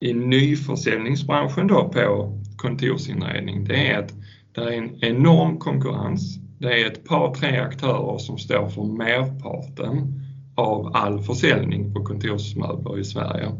i 0.00 0.12
nyförsäljningsbranschen 0.14 1.66
då 1.66 1.88
på 1.88 2.32
kontorsinredning, 2.56 3.64
det 3.64 3.90
är 3.90 3.98
att 3.98 4.12
det 4.54 4.60
är 4.60 4.72
en 4.72 5.04
enorm 5.04 5.58
konkurrens. 5.58 6.38
Det 6.58 6.82
är 6.82 6.86
ett 6.86 7.04
par, 7.04 7.34
tre 7.34 7.58
aktörer 7.58 8.18
som 8.18 8.38
står 8.38 8.68
för 8.68 8.84
merparten 8.84 10.22
av 10.54 10.96
all 10.96 11.22
försäljning 11.22 11.94
på 11.94 12.04
kontorsmöbler 12.04 12.98
i 12.98 13.04
Sverige. 13.04 13.52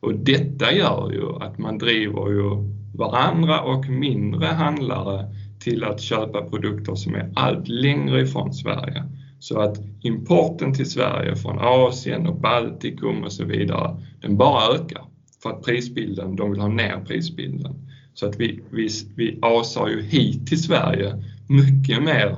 Och 0.00 0.14
detta 0.14 0.72
gör 0.72 1.12
ju 1.12 1.42
att 1.44 1.58
man 1.58 1.78
driver 1.78 2.30
ju 2.30 2.50
varandra 2.94 3.60
och 3.60 3.88
mindre 3.88 4.46
handlare 4.46 5.34
till 5.60 5.84
att 5.84 6.00
köpa 6.00 6.42
produkter 6.42 6.94
som 6.94 7.14
är 7.14 7.32
allt 7.34 7.68
längre 7.68 8.22
ifrån 8.22 8.54
Sverige. 8.54 9.04
Så 9.38 9.60
att 9.60 9.78
importen 10.00 10.74
till 10.74 10.90
Sverige 10.90 11.36
från 11.36 11.58
Asien 11.58 12.26
och 12.26 12.40
Baltikum 12.40 13.24
och 13.24 13.32
så 13.32 13.44
vidare, 13.44 14.02
den 14.20 14.36
bara 14.36 14.74
ökar 14.74 15.04
för 15.42 15.50
att 15.50 15.62
prisbilden, 15.64 16.36
de 16.36 16.50
vill 16.50 16.60
ha 16.60 16.68
ner 16.68 17.04
prisbilden. 17.06 17.74
Så 18.14 18.26
att 18.26 18.40
vi, 18.40 18.60
vi, 18.70 18.88
vi 19.16 19.38
asar 19.42 19.88
ju 19.88 20.02
hit 20.02 20.46
till 20.46 20.62
Sverige 20.62 21.22
mycket 21.48 22.02
mer 22.02 22.36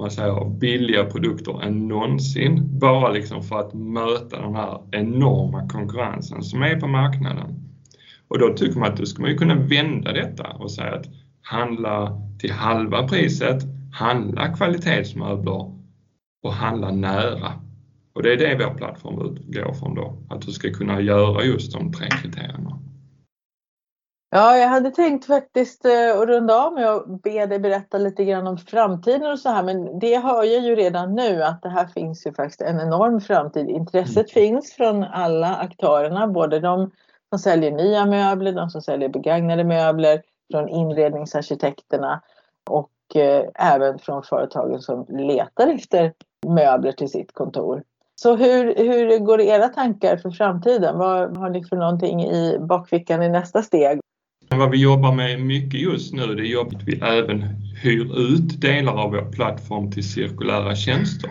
man 0.00 0.10
säger, 0.10 0.50
billiga 0.58 1.04
produkter 1.04 1.62
än 1.62 1.88
någonsin. 1.88 2.78
Bara 2.78 3.12
liksom 3.12 3.42
för 3.42 3.60
att 3.60 3.74
möta 3.74 4.40
den 4.40 4.54
här 4.54 4.80
enorma 4.90 5.68
konkurrensen 5.68 6.42
som 6.42 6.62
är 6.62 6.80
på 6.80 6.86
marknaden. 6.86 7.70
Och 8.28 8.38
då 8.38 8.54
tycker 8.54 8.78
man 8.78 8.92
att 8.92 8.96
då 8.96 9.06
ska 9.06 9.22
man 9.22 9.30
ju 9.30 9.36
kunna 9.36 9.54
vända 9.54 10.12
detta 10.12 10.46
och 10.48 10.70
säga 10.70 10.94
att 10.94 11.06
handla 11.42 12.20
till 12.38 12.52
halva 12.52 13.08
priset, 13.08 13.62
handla 13.92 14.56
kvalitetsmöbler 14.56 15.79
och 16.42 16.52
handla 16.52 16.90
nära. 16.90 17.52
Och 18.12 18.22
det 18.22 18.32
är 18.32 18.36
det 18.36 18.64
vår 18.64 18.74
plattform 18.74 19.36
utgår 19.36 19.72
från 19.72 19.94
då, 19.94 20.16
att 20.30 20.42
du 20.42 20.52
ska 20.52 20.72
kunna 20.72 21.00
göra 21.00 21.44
just 21.44 21.72
de 21.72 21.92
tre 21.92 22.08
kriterierna. 22.08 22.78
Ja, 24.32 24.56
jag 24.56 24.68
hade 24.68 24.90
tänkt 24.90 25.26
faktiskt 25.26 25.84
eh, 25.84 26.18
att 26.20 26.28
runda 26.28 26.54
av 26.54 26.72
med 26.72 26.86
att 26.86 27.22
be 27.22 27.46
dig 27.46 27.58
berätta 27.58 27.98
lite 27.98 28.24
grann 28.24 28.46
om 28.46 28.58
framtiden 28.58 29.32
och 29.32 29.38
så 29.38 29.48
här, 29.48 29.62
men 29.62 29.98
det 29.98 30.18
hör 30.18 30.44
jag 30.44 30.64
ju 30.64 30.74
redan 30.74 31.14
nu 31.14 31.42
att 31.42 31.62
det 31.62 31.68
här 31.68 31.86
finns 31.86 32.26
ju 32.26 32.32
faktiskt 32.32 32.60
en 32.60 32.80
enorm 32.80 33.20
framtid. 33.20 33.68
Intresset 33.68 34.36
mm. 34.36 34.48
finns 34.48 34.72
från 34.72 35.04
alla 35.04 35.56
aktörerna, 35.56 36.26
både 36.26 36.60
de 36.60 36.90
som 37.28 37.38
säljer 37.38 37.70
nya 37.70 38.06
möbler, 38.06 38.52
de 38.52 38.70
som 38.70 38.82
säljer 38.82 39.08
begagnade 39.08 39.64
möbler, 39.64 40.22
från 40.50 40.68
inredningsarkitekterna 40.68 42.22
och 42.70 43.16
eh, 43.16 43.44
även 43.54 43.98
från 43.98 44.22
företagen 44.22 44.80
som 44.80 45.06
letar 45.08 45.66
efter 45.66 46.12
möbler 46.46 46.92
till 46.92 47.08
sitt 47.08 47.34
kontor. 47.34 47.82
Så 48.14 48.36
hur, 48.36 48.74
hur 48.76 49.18
går 49.18 49.40
era 49.40 49.68
tankar 49.68 50.16
för 50.16 50.30
framtiden? 50.30 50.98
Vad 50.98 51.36
har 51.36 51.50
ni 51.50 51.64
för 51.64 51.76
någonting 51.76 52.22
i 52.22 52.58
bakfickan 52.60 53.22
i 53.22 53.28
nästa 53.28 53.62
steg? 53.62 54.00
Vad 54.48 54.70
vi 54.70 54.82
jobbar 54.82 55.12
med 55.12 55.40
mycket 55.40 55.80
just 55.80 56.14
nu 56.14 56.34
det 56.34 56.52
är 56.52 56.60
att 56.60 56.82
vi 56.82 57.00
även 57.00 57.42
hyr 57.82 58.18
ut 58.18 58.60
delar 58.60 58.92
av 58.92 59.10
vår 59.10 59.32
plattform 59.32 59.92
till 59.92 60.12
cirkulära 60.12 60.74
tjänster. 60.74 61.30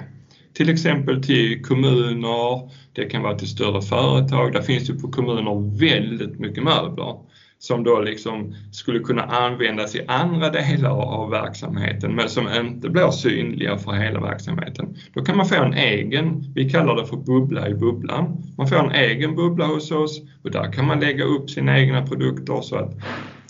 Till 0.53 0.69
exempel 0.69 1.23
till 1.23 1.65
kommuner, 1.65 2.69
det 2.93 3.05
kan 3.05 3.21
vara 3.23 3.37
till 3.37 3.47
större 3.47 3.81
företag. 3.81 4.53
Där 4.53 4.61
finns 4.61 4.89
ju 4.89 4.99
på 4.99 5.11
kommuner 5.11 5.79
väldigt 5.79 6.39
mycket 6.39 6.63
möbler 6.63 7.15
som 7.59 7.83
då 7.83 7.99
liksom 7.99 8.55
skulle 8.71 8.99
kunna 8.99 9.23
användas 9.23 9.95
i 9.95 10.05
andra 10.07 10.49
delar 10.49 10.89
av 10.89 11.29
verksamheten 11.29 12.15
men 12.15 12.29
som 12.29 12.47
inte 12.59 12.89
blir 12.89 13.11
synliga 13.11 13.77
för 13.77 13.91
hela 13.91 14.21
verksamheten. 14.21 14.95
Då 15.13 15.23
kan 15.23 15.37
man 15.37 15.45
få 15.45 15.63
en 15.63 15.73
egen, 15.73 16.53
vi 16.55 16.69
kallar 16.69 16.95
det 16.95 17.05
för 17.05 17.17
bubbla 17.17 17.69
i 17.69 17.73
bubblan. 17.73 18.43
Man 18.57 18.67
får 18.67 18.75
en 18.75 18.91
egen 18.91 19.35
bubbla 19.35 19.65
hos 19.65 19.91
oss 19.91 20.21
och 20.43 20.51
där 20.51 20.71
kan 20.71 20.87
man 20.87 20.99
lägga 20.99 21.23
upp 21.23 21.49
sina 21.49 21.79
egna 21.79 22.07
produkter 22.07 22.61
så 22.61 22.75
att 22.75 22.93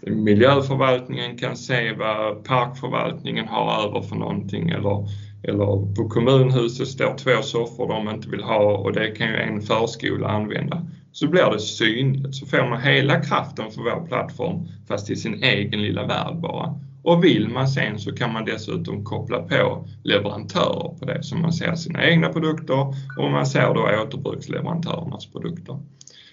miljöförvaltningen 0.08 1.38
kan 1.38 1.56
se 1.56 1.94
vad 1.94 2.44
parkförvaltningen 2.44 3.48
har 3.48 3.88
över 3.88 4.02
för 4.02 4.16
någonting 4.16 4.70
eller, 4.70 5.08
eller 5.44 5.96
på 5.96 6.10
kommunhuset 6.10 6.88
står 6.88 7.18
två 7.18 7.42
soffor 7.42 7.88
de 7.88 8.10
inte 8.10 8.30
vill 8.30 8.44
ha 8.44 8.78
och 8.78 8.94
det 8.94 9.08
kan 9.08 9.28
ju 9.28 9.36
en 9.36 9.62
förskola 9.62 10.28
använda 10.28 10.86
så 11.12 11.28
blir 11.28 11.52
det 11.52 11.60
synligt. 11.60 12.36
Så 12.36 12.46
får 12.46 12.70
man 12.70 12.82
hela 12.82 13.22
kraften 13.22 13.72
för 13.72 13.82
vår 13.82 14.08
plattform 14.08 14.68
fast 14.88 15.10
i 15.10 15.16
sin 15.16 15.44
egen 15.44 15.82
lilla 15.82 16.08
värld 16.08 16.36
bara. 16.42 16.80
Och 17.04 17.24
vill 17.24 17.50
man 17.50 17.68
sen 17.68 18.00
så 18.00 18.12
kan 18.16 18.34
man 18.34 18.46
dessutom 18.46 19.04
koppla 19.04 19.40
på 19.40 19.88
leverantörer 20.04 21.00
på 21.00 21.06
det 21.06 21.24
så 21.24 21.36
man 21.36 21.54
ser 21.54 21.76
sina 21.76 22.06
egna 22.06 22.30
produkter 22.30 22.96
och 23.18 23.32
man 23.32 23.46
ser 23.46 23.74
då 23.74 24.04
återbruksleverantörernas 24.04 25.32
produkter. 25.32 25.80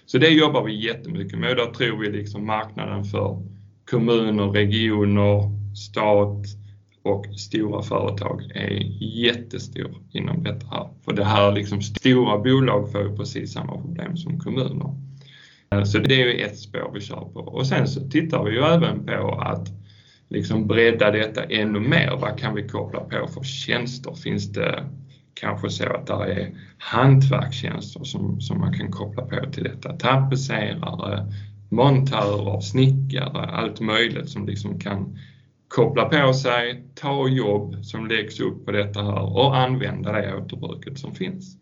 Så 0.05 0.17
det 0.17 0.29
jobbar 0.29 0.63
vi 0.63 0.85
jättemycket 0.85 1.39
med. 1.39 1.57
Där 1.57 1.65
tror 1.65 1.97
vi 1.97 2.11
liksom 2.11 2.45
marknaden 2.45 3.03
för 3.03 3.43
kommuner, 3.89 4.47
regioner, 4.47 5.51
stat, 5.75 6.45
och 7.07 7.25
stora 7.39 7.81
företag 7.81 8.51
är 8.55 8.69
jättestor 9.01 9.97
inom 10.11 10.43
detta 10.43 10.67
här. 10.67 10.89
För 11.05 11.13
det 11.13 11.25
här 11.25 11.51
liksom 11.51 11.81
stora 11.81 12.37
bolag 12.37 12.91
får 12.91 13.01
ju 13.01 13.15
precis 13.15 13.53
samma 13.53 13.81
problem 13.81 14.17
som 14.17 14.39
kommuner. 14.39 14.95
Eh, 15.71 15.83
så 15.83 15.97
det 15.97 16.21
är 16.21 16.25
ju 16.25 16.41
ett 16.41 16.57
spår 16.59 16.91
vi 16.93 17.01
kör 17.01 17.29
på. 17.33 17.39
Och 17.39 17.67
sen 17.67 17.87
så 17.87 18.09
tittar 18.09 18.43
vi 18.43 18.51
ju 18.51 18.61
även 18.61 19.05
på 19.05 19.41
att 19.41 19.67
liksom 20.29 20.67
bredda 20.67 21.11
detta 21.11 21.43
ännu 21.43 21.79
mer. 21.79 22.17
Vad 22.21 22.39
kan 22.39 22.55
vi 22.55 22.67
koppla 22.67 22.99
på 22.99 23.27
för 23.27 23.43
tjänster? 23.43 24.13
Finns 24.13 24.53
det 24.53 24.83
kanske 25.33 25.69
så 25.69 25.83
att 25.83 26.07
det 26.07 26.13
är 26.13 26.51
hantverkstjänster 26.77 28.03
som, 28.03 28.41
som 28.41 28.59
man 28.59 28.73
kan 28.73 28.91
koppla 28.91 29.23
på 29.23 29.51
till 29.51 29.63
detta? 29.63 29.93
Tapetserare, 29.93 31.33
montörer, 31.69 32.61
snickare, 32.61 33.45
allt 33.45 33.79
möjligt 33.79 34.29
som 34.29 34.45
liksom 34.45 34.79
kan 34.79 35.19
koppla 35.67 36.05
på 36.05 36.33
sig, 36.33 36.83
ta 36.95 37.27
jobb 37.27 37.75
som 37.85 38.07
läggs 38.07 38.39
upp 38.39 38.65
på 38.65 38.71
detta 38.71 39.03
här 39.03 39.37
och 39.37 39.57
använda 39.57 40.11
det 40.11 40.35
återbruket 40.35 40.99
som 40.99 41.15
finns. 41.15 41.57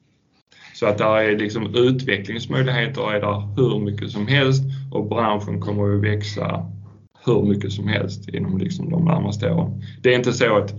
Så 0.74 0.86
att 0.86 0.98
där 0.98 1.18
är 1.18 1.38
liksom 1.39 1.76
utvecklingsmöjligheter 1.76 3.12
är 3.13 3.22
där 3.22 3.56
hur 3.56 3.80
mycket 3.80 4.12
som 4.12 4.28
helst 4.28 4.63
och 4.91 5.10
branschen 5.10 5.62
kommer 5.62 5.96
att 5.96 6.04
växa 6.04 6.72
hur 7.26 7.44
mycket 7.44 7.72
som 7.72 7.88
helst 7.88 8.30
inom 8.30 8.58
liksom 8.58 8.89
de 8.89 9.06
närmaste 9.06 9.52
åren. 9.52 9.82
Det 10.02 10.13
är 10.13 10.18
inte 10.18 10.34
så 10.34 10.58
att 10.58 10.74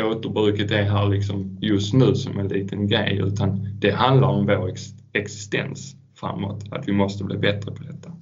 återbruket 0.00 0.70
är 0.70 0.82
här 0.82 1.08
liksom 1.08 1.58
just 1.60 1.94
nu 1.94 2.14
som 2.14 2.38
en 2.38 2.48
liten 2.48 2.88
grej 2.88 3.20
utan 3.24 3.78
det 3.80 3.90
handlar 3.90 4.28
om 4.28 4.46
vår 4.46 4.74
existens 5.12 5.96
framåt, 6.14 6.64
att 6.70 6.88
vi 6.88 6.92
måste 6.92 7.24
bli 7.24 7.38
bättre 7.38 7.72
på 7.72 7.82
detta. 7.82 8.13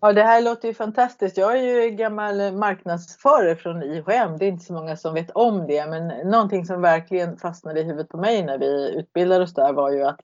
Ja, 0.00 0.12
det 0.12 0.22
här 0.22 0.42
låter 0.42 0.68
ju 0.68 0.74
fantastiskt. 0.74 1.36
Jag 1.36 1.58
är 1.58 1.62
ju 1.62 1.90
gammal 1.90 2.52
marknadsförare 2.52 3.56
från 3.56 3.82
IHM. 3.82 4.38
Det 4.38 4.44
är 4.44 4.48
inte 4.48 4.64
så 4.64 4.72
många 4.72 4.96
som 4.96 5.14
vet 5.14 5.30
om 5.30 5.66
det, 5.66 5.86
men 5.86 6.30
någonting 6.30 6.64
som 6.64 6.82
verkligen 6.82 7.36
fastnade 7.36 7.80
i 7.80 7.82
huvudet 7.82 8.08
på 8.08 8.16
mig 8.16 8.42
när 8.42 8.58
vi 8.58 8.98
utbildade 8.98 9.44
oss 9.44 9.54
där 9.54 9.72
var 9.72 9.90
ju 9.90 10.04
att 10.04 10.20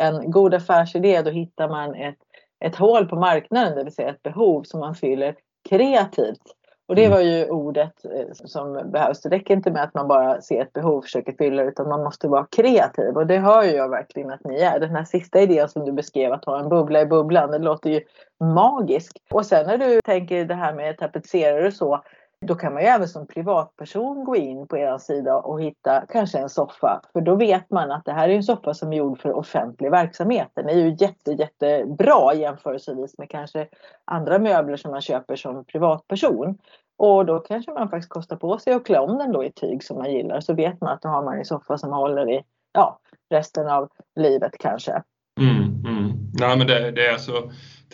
en 0.00 0.30
god 0.30 0.54
affärsidé, 0.54 1.22
då 1.22 1.30
hittar 1.30 1.68
man 1.68 1.94
ett, 1.94 2.18
ett 2.64 2.76
hål 2.76 3.08
på 3.08 3.16
marknaden, 3.16 3.76
det 3.76 3.84
vill 3.84 3.94
säga 3.94 4.10
ett 4.10 4.22
behov 4.22 4.62
som 4.62 4.80
man 4.80 4.94
fyller 4.94 5.36
kreativt. 5.68 6.42
Och 6.86 6.94
det 6.94 7.04
mm. 7.04 7.16
var 7.16 7.24
ju 7.24 7.48
ordet 7.48 8.04
eh, 8.04 8.32
som 8.32 8.90
behövs. 8.90 9.20
Det 9.20 9.28
räcker 9.28 9.54
inte 9.54 9.70
med 9.70 9.82
att 9.82 9.94
man 9.94 10.08
bara 10.08 10.40
ser 10.40 10.62
ett 10.62 10.72
behov 10.72 10.96
och 10.96 11.04
försöker 11.04 11.32
fylla 11.32 11.62
utan 11.62 11.88
man 11.88 12.04
måste 12.04 12.28
vara 12.28 12.46
kreativ. 12.46 13.16
Och 13.16 13.26
det 13.26 13.38
hör 13.38 13.62
ju 13.62 13.70
jag 13.70 13.88
verkligen 13.88 14.30
att 14.30 14.44
ni 14.44 14.60
är. 14.60 14.80
Den 14.80 14.96
här 14.96 15.04
sista 15.04 15.40
idén 15.40 15.68
som 15.68 15.84
du 15.84 15.92
beskrev, 15.92 16.32
att 16.32 16.44
ha 16.44 16.60
en 16.60 16.68
bubbla 16.68 17.00
i 17.00 17.06
bubblan, 17.06 17.50
det 17.50 17.58
låter 17.58 17.90
ju 17.90 18.00
magiskt. 18.40 19.18
Och 19.30 19.46
sen 19.46 19.66
när 19.66 19.78
du 19.78 20.00
tänker 20.00 20.44
det 20.44 20.54
här 20.54 20.74
med 20.74 20.98
tapetserare 20.98 21.66
och 21.66 21.72
så, 21.72 22.02
då 22.46 22.54
kan 22.54 22.74
man 22.74 22.82
ju 22.82 22.88
även 22.88 23.08
som 23.08 23.26
privatperson 23.26 24.24
gå 24.24 24.36
in 24.36 24.66
på 24.66 24.78
er 24.78 24.98
sida 24.98 25.36
och 25.36 25.62
hitta 25.62 26.06
kanske 26.12 26.38
en 26.38 26.48
soffa. 26.48 27.00
För 27.12 27.20
då 27.20 27.34
vet 27.34 27.70
man 27.70 27.90
att 27.90 28.04
det 28.04 28.12
här 28.12 28.28
är 28.28 28.36
en 28.36 28.42
soffa 28.42 28.74
som 28.74 28.92
är 28.92 28.96
gjord 28.96 29.20
för 29.20 29.32
offentlig 29.32 29.90
verksamhet. 29.90 30.48
Den 30.54 30.68
är 30.68 30.74
ju 30.74 30.96
jätte, 30.98 31.32
jättebra 31.32 32.34
jämförelsevis 32.34 33.18
med 33.18 33.30
kanske 33.30 33.68
andra 34.04 34.38
möbler 34.38 34.76
som 34.76 34.90
man 34.90 35.00
köper 35.00 35.36
som 35.36 35.64
privatperson. 35.64 36.58
Och 36.96 37.26
då 37.26 37.38
kanske 37.38 37.72
man 37.72 37.88
faktiskt 37.88 38.12
kostar 38.12 38.36
på 38.36 38.58
sig 38.58 38.72
att 38.72 38.84
klä 38.84 38.98
om 38.98 39.18
den 39.18 39.32
då 39.32 39.44
i 39.44 39.52
tyg 39.52 39.84
som 39.84 39.98
man 39.98 40.12
gillar. 40.12 40.40
Så 40.40 40.54
vet 40.54 40.80
man 40.80 40.92
att 40.92 41.02
då 41.02 41.08
har 41.08 41.24
man 41.24 41.38
en 41.38 41.44
soffa 41.44 41.78
som 41.78 41.92
håller 41.92 42.30
i 42.30 42.42
ja, 42.72 42.98
resten 43.30 43.68
av 43.68 43.88
livet 44.16 44.52
kanske. 44.58 45.02
Mm, 45.40 45.84
mm. 45.86 46.12
Nej, 46.40 46.58
men 46.58 46.66
det, 46.66 46.90
det 46.90 47.06
är 47.06 47.12
alltså 47.12 47.32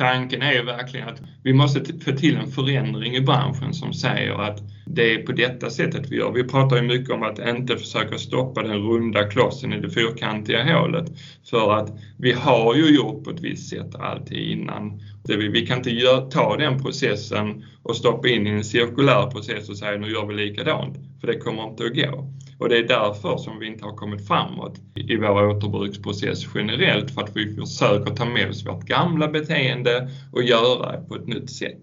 tanken 0.00 0.42
är 0.42 0.52
ju 0.52 0.62
verkligen 0.62 1.08
att 1.08 1.20
vi 1.42 1.52
måste 1.52 1.80
få 2.04 2.12
till 2.12 2.36
en 2.36 2.50
förändring 2.50 3.16
i 3.16 3.20
branschen 3.20 3.74
som 3.74 3.92
säger 3.92 4.34
att 4.34 4.58
det 4.86 5.14
är 5.14 5.26
på 5.26 5.32
detta 5.32 5.70
sättet 5.70 6.10
vi 6.10 6.16
gör. 6.16 6.32
Vi 6.32 6.44
pratar 6.44 6.76
ju 6.76 6.82
mycket 6.82 7.10
om 7.10 7.22
att 7.22 7.38
inte 7.38 7.76
försöka 7.76 8.18
stoppa 8.18 8.62
den 8.62 8.76
runda 8.76 9.28
klossen 9.28 9.72
i 9.72 9.80
det 9.80 9.90
fyrkantiga 9.90 10.78
hålet. 10.78 11.06
För 11.50 11.72
att 11.72 11.90
vi 12.18 12.32
har 12.32 12.74
ju 12.74 12.96
gjort 12.96 13.24
på 13.24 13.30
ett 13.30 13.40
visst 13.40 13.70
sätt 13.70 13.94
alltid 13.94 14.38
innan. 14.38 15.02
Vi 15.36 15.66
kan 15.66 15.78
inte 15.78 16.26
ta 16.30 16.56
den 16.56 16.82
processen 16.82 17.64
och 17.82 17.96
stoppa 17.96 18.28
in 18.28 18.46
i 18.46 18.50
en 18.50 18.64
cirkulär 18.64 19.30
process 19.30 19.68
och 19.68 19.76
säga 19.76 19.98
nu 19.98 20.10
gör 20.10 20.26
vi 20.26 20.34
likadant. 20.34 20.96
För 21.20 21.26
det 21.26 21.38
kommer 21.38 21.62
inte 21.70 21.84
att 21.84 21.94
gå. 21.94 22.26
Och 22.58 22.68
det 22.68 22.78
är 22.78 22.88
därför 22.88 23.36
som 23.36 23.58
vi 23.58 23.66
inte 23.66 23.84
har 23.84 23.96
kommit 23.96 24.26
framåt 24.26 24.80
i 24.94 25.16
vår 25.16 25.46
återbruksprocess 25.46 26.46
generellt 26.54 27.10
för 27.10 27.22
att 27.22 27.36
vi 27.36 27.54
försöker 27.54 28.14
ta 28.14 28.24
med 28.24 28.48
oss 28.48 28.66
vårt 28.66 28.84
gamla 28.84 29.28
beteende 29.28 30.08
och 30.32 30.42
göra 30.42 30.92
det 30.92 31.08
på 31.08 31.14
ett 31.14 31.26
nytt 31.26 31.50
sätt. 31.50 31.80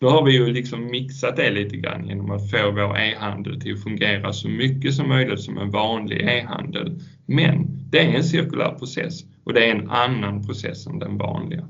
Nu 0.00 0.06
har 0.06 0.24
vi 0.24 0.32
ju 0.32 0.46
liksom 0.46 0.86
mixat 0.86 1.36
det 1.36 1.50
lite 1.50 1.76
grann 1.76 2.08
genom 2.08 2.30
att 2.30 2.50
få 2.50 2.70
vår 2.70 2.98
e-handel 2.98 3.60
till 3.60 3.74
att 3.74 3.82
fungera 3.82 4.32
så 4.32 4.48
mycket 4.48 4.94
som 4.94 5.08
möjligt 5.08 5.40
som 5.40 5.58
en 5.58 5.70
vanlig 5.70 6.20
e-handel. 6.20 7.00
Men 7.26 7.66
det 7.90 7.98
är 7.98 8.16
en 8.16 8.24
cirkulär 8.24 8.74
process 8.78 9.20
och 9.44 9.54
det 9.54 9.66
är 9.66 9.74
en 9.74 9.90
annan 9.90 10.46
process 10.46 10.86
än 10.86 10.98
den 10.98 11.18
vanliga. 11.18 11.68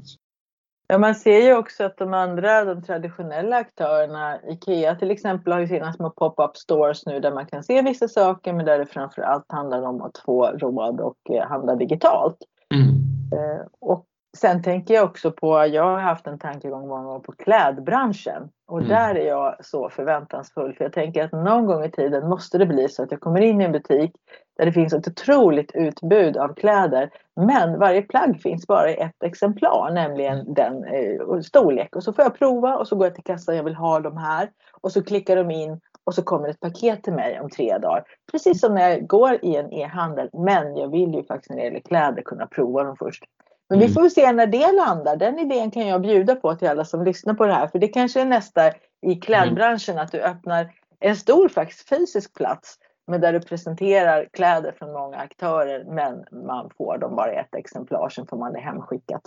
Ja, 0.88 0.99
man 0.99 1.14
ser 1.14 1.40
ju 1.40 1.57
också 1.57 1.85
att 1.85 1.96
de 1.96 2.14
andra, 2.14 2.64
de 2.64 2.83
traditionella 2.83 3.57
aktörerna, 3.57 4.38
IKEA 4.49 4.94
till 4.94 5.11
exempel, 5.11 5.53
har 5.53 5.61
ju 5.61 5.66
sina 5.66 5.92
små 5.92 6.11
pop-up 6.11 6.57
stores 6.57 7.07
nu 7.07 7.20
där 7.20 7.33
man 7.33 7.46
kan 7.46 7.62
se 7.62 7.83
vissa 7.83 8.09
saker 8.09 8.53
men 8.53 8.66
där 8.66 8.79
det 8.79 8.87
framför 8.87 9.22
allt 9.22 9.44
handlar 9.49 9.83
om 9.83 10.03
att 10.03 10.18
få 10.18 10.46
råd 10.46 11.01
och 11.01 11.31
eh, 11.31 11.49
handla 11.49 11.75
digitalt. 11.75 12.37
Mm. 12.75 12.88
Eh, 13.33 13.66
och 13.81 14.07
sen 14.37 14.62
tänker 14.62 14.94
jag 14.94 15.05
också 15.05 15.33
på, 15.33 15.66
jag 15.66 15.83
har 15.83 15.99
haft 15.99 16.27
en 16.27 16.38
tankegång 16.38 16.88
många 16.88 17.05
gånger 17.05 17.20
på 17.20 17.33
klädbranschen 17.33 18.49
och 18.66 18.79
mm. 18.79 18.88
där 18.88 19.14
är 19.14 19.27
jag 19.27 19.64
så 19.64 19.88
förväntansfull 19.90 20.75
för 20.75 20.85
jag 20.85 20.92
tänker 20.92 21.25
att 21.25 21.33
någon 21.33 21.66
gång 21.66 21.85
i 21.85 21.90
tiden 21.90 22.29
måste 22.29 22.59
det 22.59 22.66
bli 22.66 22.88
så 22.88 23.03
att 23.03 23.11
jag 23.11 23.20
kommer 23.20 23.40
in 23.40 23.61
i 23.61 23.64
en 23.64 23.72
butik, 23.72 24.12
där 24.59 24.66
det 24.66 24.72
finns 24.72 24.92
ett 24.92 25.09
otroligt 25.09 25.70
utbud 25.75 26.37
av 26.37 26.55
kläder. 26.55 27.11
Men 27.37 27.79
varje 27.79 28.03
plagg 28.03 28.40
finns 28.40 28.66
bara 28.66 28.90
i 28.90 28.96
ett 28.96 29.22
exemplar, 29.22 29.90
nämligen 29.90 30.55
den 30.55 30.85
eh, 30.85 31.40
storlek. 31.40 31.96
Och 31.96 32.03
så 32.03 32.12
får 32.12 32.25
jag 32.25 32.38
prova 32.38 32.77
och 32.77 32.88
så 32.88 32.96
går 32.96 33.07
jag 33.07 33.14
till 33.14 33.25
kassan, 33.25 33.57
jag 33.57 33.64
vill 33.64 33.75
ha 33.75 34.01
de 34.01 34.16
här. 34.16 34.51
Och 34.81 34.92
så 34.92 35.03
klickar 35.03 35.37
de 35.37 35.51
in 35.51 35.81
och 36.05 36.14
så 36.14 36.22
kommer 36.22 36.49
ett 36.49 36.61
paket 36.61 37.03
till 37.03 37.12
mig 37.12 37.40
om 37.40 37.51
tre 37.51 37.79
dagar. 37.79 38.05
Precis 38.33 38.61
som 38.61 38.75
när 38.75 38.88
jag 38.90 39.07
går 39.07 39.38
i 39.44 39.57
en 39.57 39.72
e-handel. 39.72 40.31
Men 40.33 40.77
jag 40.77 40.90
vill 40.90 41.14
ju 41.14 41.25
faktiskt 41.25 41.51
när 41.51 41.57
det 41.57 41.64
gäller 41.64 41.81
kläder 41.81 42.22
kunna 42.22 42.46
prova 42.46 42.83
dem 42.83 42.96
först. 42.96 43.25
Men 43.69 43.79
vi 43.79 43.89
får 43.89 44.09
se 44.09 44.33
när 44.33 44.47
det 44.47 44.73
landar. 44.73 45.17
Den 45.17 45.39
idén 45.39 45.71
kan 45.71 45.87
jag 45.87 46.03
bjuda 46.03 46.37
på 46.37 46.55
till 46.55 46.69
alla 46.69 46.85
som 46.85 47.05
lyssnar 47.05 47.35
på 47.35 47.47
det 47.47 47.53
här. 47.53 47.67
För 47.67 47.79
det 47.79 47.89
kanske 47.89 48.21
är 48.21 48.25
nästa 48.25 48.73
i 49.07 49.15
klädbranschen 49.15 49.99
att 49.99 50.13
du 50.13 50.21
öppnar 50.21 50.73
en 51.01 51.17
stor 51.17 51.49
faktiskt 51.49 51.89
fysisk 51.89 52.35
plats 52.35 52.79
men 53.07 53.21
där 53.21 53.33
du 53.33 53.41
presenterar 53.41 54.29
kläder 54.33 54.73
från 54.79 54.93
många 54.93 55.17
aktörer 55.17 55.85
men 55.85 56.45
man 56.47 56.71
får 56.79 56.99
dem 56.99 57.17
bara 57.17 57.35
i 57.35 57.37
ett 57.37 57.55
exemplar, 57.55 58.09
sen 58.09 58.27
får 58.27 58.37
man 58.37 58.53
det 58.53 58.61
hemskickat. 58.61 59.23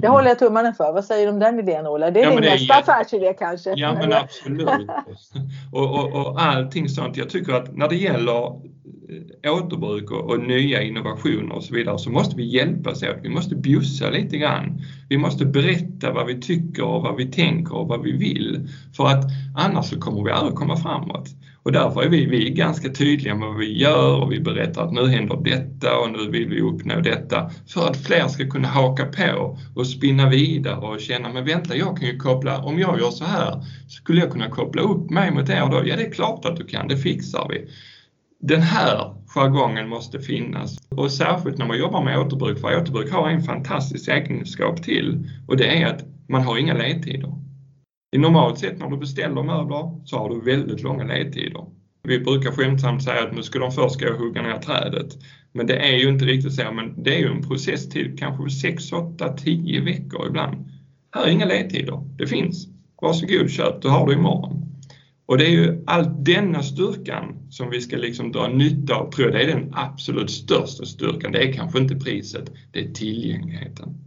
Det 0.00 0.08
håller 0.08 0.28
jag 0.28 0.38
tummarna 0.38 0.72
för. 0.72 0.92
Vad 0.92 1.04
säger 1.04 1.26
du 1.26 1.32
om 1.32 1.38
den 1.38 1.58
idén 1.58 1.86
Ola? 1.86 2.10
Det 2.10 2.20
är 2.20 2.24
ja, 2.24 2.30
din 2.30 2.40
nästa 2.40 2.74
är... 2.74 2.80
affärsidé 2.80 3.34
kanske? 3.38 3.74
Ja 3.76 3.92
men 3.92 4.12
absolut. 4.12 4.68
och, 5.72 5.90
och, 5.90 6.26
och 6.26 6.42
allting 6.42 6.88
sånt. 6.88 7.16
Jag 7.16 7.30
tycker 7.30 7.52
att 7.52 7.76
när 7.76 7.88
det 7.88 7.96
gäller 7.96 8.46
eh, 9.42 9.54
återbruk 9.54 10.10
och, 10.10 10.30
och, 10.30 10.40
nya 10.40 10.82
innovationer 10.82 11.54
och 11.54 11.64
så 11.64 11.74
vidare 11.74 11.98
så 11.98 12.10
måste 12.10 12.36
vi 12.36 12.44
hjälpas 12.44 13.02
åt. 13.02 13.16
Vi 13.22 13.28
måste 13.28 13.54
bjussa 13.54 14.10
lite 14.10 14.38
grann. 14.38 14.80
Vi 15.08 15.18
måste 15.18 15.44
berätta 15.44 16.12
vad 16.12 16.26
vi 16.26 16.40
tycker 16.40 16.84
och 16.84 17.02
vad 17.02 17.16
vi 17.16 17.26
tänker 17.26 17.74
och 17.74 17.88
vad 17.88 18.02
vi 18.02 18.12
vill. 18.12 18.68
För 18.96 19.06
att 19.06 19.24
annars 19.56 19.86
så 19.86 20.00
kommer 20.00 20.24
vi 20.24 20.30
aldrig 20.30 20.54
komma 20.54 20.76
framåt. 20.76 21.28
Och 21.64 21.72
därför 21.72 22.02
är 22.02 22.08
vi, 22.08 22.26
vi 22.26 22.50
är 22.50 22.54
ganska 22.54 22.88
tydliga 22.88 23.34
med 23.34 23.48
vad 23.48 23.58
vi 23.58 23.78
gör 23.78 24.22
och 24.22 24.32
vi 24.32 24.40
berättar 24.40 24.84
att 24.84 24.92
nu 24.92 25.08
händer 25.08 25.36
detta 25.44 25.98
och 25.98 26.10
nu 26.10 26.30
vill 26.30 26.48
vi 26.48 26.60
uppnå 26.60 27.00
detta 27.00 27.50
för 27.68 27.86
att 27.86 27.96
fler 27.96 28.28
ska 28.28 28.46
kunna 28.50 28.68
haka 28.68 29.04
på 29.04 29.58
och 29.74 29.86
spinna 29.86 30.28
vidare 30.28 30.76
och 30.76 31.00
känna, 31.00 31.32
men 31.32 31.44
vänta, 31.44 31.76
jag 31.76 31.98
kan 31.98 32.08
ju 32.08 32.18
koppla, 32.18 32.58
om 32.58 32.78
jag 32.78 33.00
gör 33.00 33.10
så 33.10 33.24
här, 33.24 33.64
skulle 33.88 34.20
jag 34.20 34.30
kunna 34.30 34.50
koppla 34.50 34.82
upp 34.82 35.10
mig 35.10 35.30
mot 35.30 35.48
er 35.48 35.68
då? 35.70 35.82
Ja, 35.86 35.96
det 35.96 36.06
är 36.06 36.12
klart 36.12 36.44
att 36.44 36.56
du 36.56 36.64
kan, 36.64 36.88
det 36.88 36.96
fixar 36.96 37.46
vi. 37.50 37.68
Den 38.40 38.62
här 38.62 39.14
jargongen 39.26 39.88
måste 39.88 40.18
finnas 40.18 40.78
och 40.88 41.10
särskilt 41.10 41.58
när 41.58 41.66
man 41.66 41.78
jobbar 41.78 42.04
med 42.04 42.18
återbruk, 42.18 42.60
för 42.60 42.80
återbruk 42.80 43.12
har 43.12 43.28
en 43.28 43.42
fantastisk 43.42 44.08
egenskap 44.08 44.82
till 44.82 45.30
och 45.48 45.56
det 45.56 45.82
är 45.82 45.86
att 45.86 46.04
man 46.28 46.42
har 46.42 46.58
inga 46.58 46.74
ledtider. 46.74 47.43
I 48.14 48.18
normalt 48.18 48.58
sett 48.58 48.78
när 48.78 48.90
du 48.90 48.96
beställer 48.96 49.42
möbler 49.42 50.00
så 50.04 50.18
har 50.18 50.30
du 50.30 50.40
väldigt 50.40 50.82
långa 50.82 51.04
ledtider. 51.04 51.66
Vi 52.02 52.18
brukar 52.18 52.50
skämtsamt 52.50 53.04
säga 53.04 53.22
att 53.22 53.34
nu 53.34 53.42
ska 53.42 53.58
de 53.58 53.72
först 53.72 54.00
gå 54.00 54.08
och 54.08 54.18
hugga 54.18 54.42
ner 54.42 54.58
trädet. 54.58 55.18
Men 55.52 55.66
det 55.66 55.76
är 55.76 55.96
ju 55.96 56.08
inte 56.08 56.24
riktigt 56.24 56.54
så, 56.54 56.72
men 56.72 57.02
det 57.02 57.14
är 57.14 57.18
ju 57.18 57.26
en 57.26 57.42
processtid 57.42 58.18
kanske 58.18 58.50
6, 58.50 58.92
8, 58.92 59.36
10 59.36 59.80
veckor 59.80 60.26
ibland. 60.28 60.70
Här 61.14 61.24
är 61.24 61.30
inga 61.30 61.46
ledtider, 61.46 62.00
det 62.18 62.26
finns. 62.26 62.68
Varsågod 63.02 63.50
köp, 63.50 63.82
du 63.82 63.88
har 63.88 64.06
det 64.06 64.14
imorgon. 64.14 64.66
Och 65.26 65.38
det 65.38 65.46
är 65.46 65.50
ju 65.50 65.84
all 65.86 66.24
denna 66.24 66.62
styrkan 66.62 67.46
som 67.50 67.70
vi 67.70 67.80
ska 67.80 67.96
liksom 67.96 68.32
dra 68.32 68.48
nytta 68.48 68.94
av, 68.94 69.10
tror 69.10 69.30
jag 69.30 69.34
det 69.36 69.52
är 69.52 69.56
den 69.56 69.70
absolut 69.72 70.30
största 70.30 70.84
styrkan. 70.84 71.32
Det 71.32 71.48
är 71.48 71.52
kanske 71.52 71.78
inte 71.78 71.96
priset, 71.96 72.52
det 72.72 72.84
är 72.84 72.92
tillgängligheten. 72.92 74.04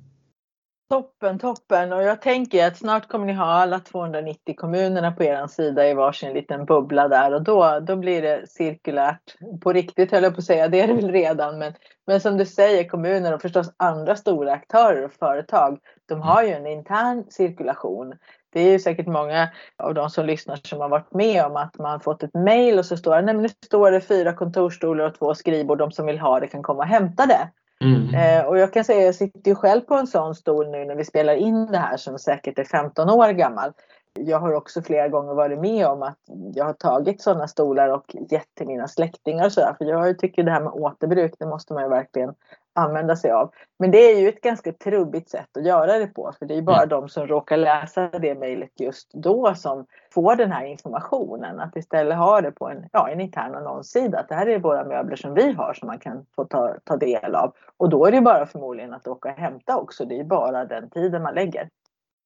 Toppen, 0.90 1.40
toppen. 1.40 1.94
Och 1.94 2.04
jag 2.04 2.22
tänker 2.22 2.68
att 2.68 2.78
snart 2.78 3.08
kommer 3.08 3.26
ni 3.26 3.34
ha 3.34 3.46
alla 3.46 3.80
290 3.80 4.56
kommunerna 4.58 5.12
på 5.12 5.24
er 5.24 5.48
sida 5.48 5.90
i 5.90 5.94
varsin 5.94 6.34
liten 6.34 6.66
bubbla 6.66 7.08
där 7.08 7.34
och 7.34 7.44
då, 7.44 7.80
då 7.80 7.96
blir 7.96 8.22
det 8.22 8.50
cirkulärt. 8.50 9.36
På 9.62 9.74
riktigt 9.74 10.12
höll 10.12 10.24
jag 10.24 10.34
på 10.34 10.40
att 10.40 10.46
säga, 10.46 10.68
det 10.68 10.82
är 10.82 10.88
det 10.88 10.94
väl 10.94 11.12
redan. 11.12 11.60
Men, 11.60 11.74
men 12.06 12.22
som 12.22 12.38
du 12.38 12.46
säger, 12.46 12.90
kommuner 12.90 13.34
och 13.34 13.42
förstås 13.42 13.72
andra 13.78 14.16
stora 14.16 14.52
aktörer 14.52 15.06
och 15.06 15.14
företag, 15.14 15.80
de 16.06 16.22
har 16.22 16.44
ju 16.44 16.50
en 16.50 16.68
intern 16.68 17.24
cirkulation. 17.30 18.14
Det 18.50 18.62
är 18.62 18.72
ju 18.72 18.80
säkert 18.80 19.08
många 19.08 19.50
av 19.78 19.94
de 19.94 20.10
som 20.10 20.26
lyssnar 20.26 20.56
som 20.56 20.80
har 20.80 20.90
varit 20.90 21.14
med 21.14 21.46
om 21.46 21.56
att 21.56 21.78
man 21.78 22.00
fått 22.00 22.24
ett 22.24 22.34
mejl 22.34 22.80
och 22.80 22.86
så 22.86 22.98
står 22.98 23.16
det, 23.16 23.22
nej 23.22 23.34
men 23.34 23.44
nu 23.44 23.50
står 23.66 23.92
det 23.92 24.02
fyra 24.02 24.34
kontorsstolar 24.34 25.06
och 25.06 25.16
två 25.16 25.36
skrivbord, 25.36 25.78
de 25.78 25.92
som 25.92 26.06
vill 26.06 26.20
ha 26.20 26.40
det 26.40 26.48
kan 26.48 26.64
komma 26.64 26.80
och 26.80 26.90
hämta 26.90 27.26
det. 27.26 27.50
Mm. 27.80 28.16
Eh, 28.16 28.46
och 28.46 28.58
jag 28.58 28.74
kan 28.74 28.84
säga, 28.84 29.06
jag 29.06 29.16
sitter 29.16 29.52
ju 29.52 29.56
själv 29.56 29.82
på 29.82 29.96
en 29.96 30.08
sån 30.08 30.36
stol 30.36 30.70
nu 30.70 30.86
när 30.86 30.96
vi 30.96 31.06
spelar 31.06 31.34
in 31.34 31.66
det 31.66 31.78
här 31.78 31.98
som 31.98 32.20
säkert 32.20 32.60
är 32.60 32.64
15 32.64 33.10
år 33.10 33.30
gammal. 33.30 33.74
Jag 34.20 34.40
har 34.40 34.54
också 34.54 34.82
flera 34.82 35.08
gånger 35.08 35.34
varit 35.34 35.60
med 35.60 35.88
om 35.88 36.04
att 36.04 36.18
jag 36.54 36.66
har 36.66 36.74
tagit 36.74 37.22
sådana 37.22 37.48
stolar 37.48 37.90
och 37.90 38.16
gett 38.30 38.56
till 38.56 38.68
mina 38.68 38.88
släktingar 38.88 39.46
och 39.46 39.52
sådär. 39.52 39.76
För 39.78 39.86
jag 39.86 40.20
tycker 40.20 40.44
det 40.44 40.52
här 40.52 40.62
med 40.62 40.74
återbruk, 40.74 41.34
det 41.40 41.46
måste 41.46 41.74
man 41.74 41.84
ju 41.84 41.90
verkligen 41.90 42.34
använda 42.78 43.16
sig 43.16 43.32
av. 43.32 43.52
Men 43.80 43.92
det 43.92 43.98
är 43.98 44.20
ju 44.20 44.30
ett 44.30 44.42
ganska 44.42 44.74
trubbigt 44.74 45.30
sätt 45.30 45.58
att 45.58 45.66
göra 45.66 45.98
det 45.98 46.08
på. 46.08 46.34
För 46.40 46.46
det 46.46 46.54
är 46.54 46.56
ju 46.56 46.62
bara 46.62 46.84
mm. 46.84 46.90
de 46.90 47.10
som 47.10 47.28
råkar 47.28 47.58
läsa 47.58 48.08
det 48.08 48.36
mejlet 48.36 48.80
just 48.80 49.14
då 49.14 49.56
som 49.56 49.86
får 50.14 50.36
den 50.36 50.52
här 50.52 50.66
informationen. 50.66 51.60
Att 51.60 51.76
istället 51.76 52.18
ha 52.18 52.42
det 52.42 52.52
på 52.52 52.70
en, 52.70 52.86
ja, 52.92 53.10
en 53.10 53.22
intern 53.22 53.56
annonssida. 53.56 54.20
Att 54.20 54.30
det 54.30 54.36
här 54.36 54.48
är 54.48 54.60
våra 54.60 54.86
möbler 54.86 55.16
som 55.16 55.34
vi 55.34 55.52
har 55.52 55.74
som 55.74 55.88
man 55.88 56.00
kan 56.00 56.26
få 56.36 56.46
ta, 56.46 56.76
ta 56.84 56.98
del 56.98 57.36
av. 57.36 57.54
Och 57.78 57.90
då 57.90 58.06
är 58.06 58.12
det 58.12 58.22
bara 58.22 58.46
förmodligen 58.46 58.94
att 58.94 59.08
åka 59.08 59.30
och 59.30 59.40
hämta 59.40 59.78
också. 59.78 60.06
Det 60.06 60.20
är 60.20 60.24
bara 60.24 60.66
den 60.66 60.90
tiden 60.90 61.24
man 61.24 61.36
lägger. 61.36 61.70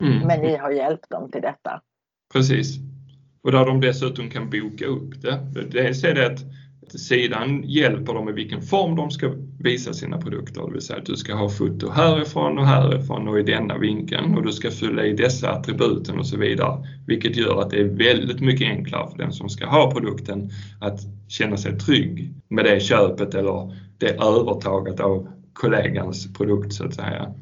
Mm. 0.03 0.27
Men 0.27 0.41
ni 0.41 0.55
har 0.55 0.71
hjälpt 0.71 1.09
dem 1.09 1.31
till 1.31 1.41
detta. 1.41 1.81
Precis. 2.33 2.77
Och 3.43 3.51
där 3.51 3.65
de 3.65 3.81
dessutom 3.81 4.29
kan 4.29 4.49
boka 4.49 4.85
upp 4.85 5.21
det. 5.21 5.39
Dels 5.71 6.03
är 6.03 6.13
det 6.13 6.25
att 6.25 6.39
sidan 6.89 7.63
hjälper 7.63 8.13
dem 8.13 8.29
i 8.29 8.31
vilken 8.31 8.61
form 8.61 8.95
de 8.95 9.11
ska 9.11 9.33
visa 9.59 9.93
sina 9.93 10.17
produkter. 10.17 10.61
Det 10.67 10.73
vill 10.73 10.81
säga 10.81 10.99
att 10.99 11.05
du 11.05 11.15
ska 11.15 11.35
ha 11.35 11.49
foto 11.49 11.89
härifrån 11.89 12.57
och 12.57 12.65
härifrån 12.65 13.27
och 13.27 13.39
i 13.39 13.43
denna 13.43 13.77
vinkeln 13.77 14.35
och 14.35 14.43
du 14.43 14.51
ska 14.51 14.71
fylla 14.71 15.05
i 15.05 15.13
dessa 15.13 15.49
attributen 15.49 16.19
och 16.19 16.27
så 16.27 16.37
vidare. 16.37 16.87
Vilket 17.07 17.35
gör 17.35 17.61
att 17.61 17.69
det 17.69 17.79
är 17.79 17.85
väldigt 17.85 18.41
mycket 18.41 18.67
enklare 18.67 19.11
för 19.11 19.17
den 19.17 19.31
som 19.31 19.49
ska 19.49 19.65
ha 19.67 19.91
produkten 19.91 20.49
att 20.79 20.99
känna 21.27 21.57
sig 21.57 21.79
trygg 21.79 22.33
med 22.47 22.65
det 22.65 22.79
köpet 22.79 23.35
eller 23.35 23.77
det 23.97 24.21
övertaget 24.21 24.99
av 24.99 25.27
kollegans 25.53 26.33
produkt 26.33 26.73
så 26.73 26.85
att 26.85 26.93
säga. 26.93 27.33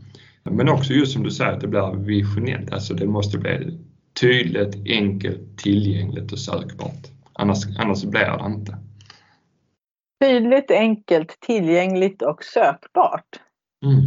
Men 0.43 0.69
också 0.69 0.93
just 0.93 1.13
som 1.13 1.23
du 1.23 1.31
säger 1.31 1.51
att 1.51 1.61
det 1.61 1.67
blir 1.67 1.95
visionellt, 1.95 2.71
alltså 2.71 2.93
det 2.93 3.05
måste 3.05 3.37
bli 3.37 3.79
tydligt, 4.21 4.75
enkelt, 4.85 5.57
tillgängligt 5.57 6.31
och 6.31 6.39
sökbart. 6.39 7.07
Annars, 7.33 7.57
annars 7.77 8.03
blir 8.03 8.37
det 8.37 8.45
inte. 8.45 8.77
Tydligt, 10.19 10.71
enkelt, 10.71 11.39
tillgängligt 11.39 12.21
och 12.21 12.43
sökbart. 12.43 13.41
Mm. 13.85 14.01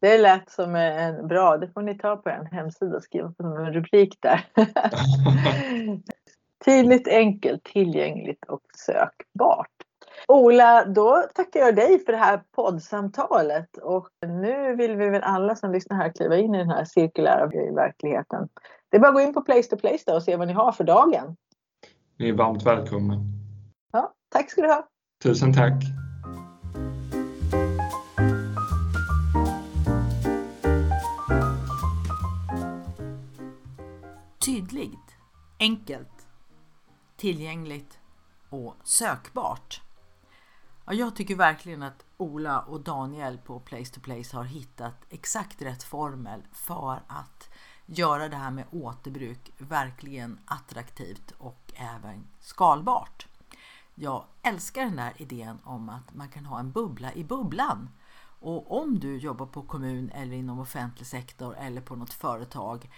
Det 0.00 0.18
lät 0.18 0.50
som 0.50 0.74
en 0.74 1.28
bra, 1.28 1.56
det 1.56 1.68
får 1.68 1.82
ni 1.82 1.98
ta 1.98 2.16
på 2.16 2.30
en 2.30 2.46
hemsida 2.46 2.96
och 2.96 3.02
skriva 3.02 3.32
som 3.32 3.46
en 3.46 3.72
rubrik 3.72 4.18
där. 4.20 4.46
Tydligt, 6.64 7.08
enkelt, 7.08 7.64
tillgängligt 7.64 8.44
och 8.44 8.62
sökbart. 8.76 9.70
Ola, 10.28 10.84
då 10.84 11.24
tackar 11.34 11.60
jag 11.60 11.76
dig 11.76 12.04
för 12.04 12.12
det 12.12 12.18
här 12.18 12.42
poddsamtalet 12.56 13.76
och 13.76 14.08
nu 14.26 14.76
vill 14.76 14.96
vi 14.96 15.08
väl 15.08 15.22
alla 15.22 15.56
som 15.56 15.72
lyssnar 15.72 15.96
här 15.96 16.12
kliva 16.12 16.36
in 16.36 16.54
i 16.54 16.58
den 16.58 16.70
här 16.70 16.84
cirkulära 16.84 17.46
verkligheten. 17.74 18.48
Det 18.88 18.96
är 18.96 19.00
bara 19.00 19.08
att 19.08 19.14
gå 19.14 19.20
in 19.20 19.34
på 19.34 19.40
Place 19.40 19.70
to 19.70 19.76
Place 19.76 20.12
och 20.12 20.22
se 20.22 20.36
vad 20.36 20.48
ni 20.48 20.54
har 20.54 20.72
för 20.72 20.84
dagen. 20.84 21.36
Ni 22.18 22.28
är 22.28 22.32
varmt 22.32 22.66
välkomna. 22.66 23.14
Ja, 23.92 24.12
tack 24.28 24.50
ska 24.50 24.62
du 24.62 24.68
ha. 24.68 24.89
Tusen 25.22 25.52
tack. 25.52 25.84
Tydligt, 34.38 35.16
enkelt, 35.58 36.28
tillgängligt 37.16 37.98
och 38.48 38.76
sökbart. 38.84 39.82
Ja, 40.84 40.92
jag 40.92 41.16
tycker 41.16 41.36
verkligen 41.36 41.82
att 41.82 42.04
Ola 42.16 42.60
och 42.60 42.80
Daniel 42.80 43.38
på 43.38 43.60
Place 43.60 43.94
to 43.94 44.00
Place 44.00 44.36
har 44.36 44.44
hittat 44.44 45.04
exakt 45.10 45.62
rätt 45.62 45.82
formel 45.82 46.42
för 46.52 47.02
att 47.06 47.50
göra 47.86 48.28
det 48.28 48.36
här 48.36 48.50
med 48.50 48.64
återbruk 48.70 49.52
verkligen 49.58 50.38
attraktivt 50.44 51.34
och 51.38 51.72
även 51.74 52.26
skalbart. 52.38 53.29
Jag 54.02 54.24
älskar 54.42 54.84
den 54.84 54.96
där 54.96 55.12
idén 55.16 55.58
om 55.64 55.88
att 55.88 56.14
man 56.14 56.28
kan 56.28 56.46
ha 56.46 56.60
en 56.60 56.72
bubbla 56.72 57.14
i 57.14 57.24
bubblan. 57.24 57.88
Och 58.40 58.80
om 58.80 58.98
du 58.98 59.16
jobbar 59.16 59.46
på 59.46 59.62
kommun 59.62 60.10
eller 60.10 60.36
inom 60.36 60.60
offentlig 60.60 61.06
sektor 61.06 61.56
eller 61.56 61.80
på 61.80 61.96
något 61.96 62.12
företag 62.12 62.90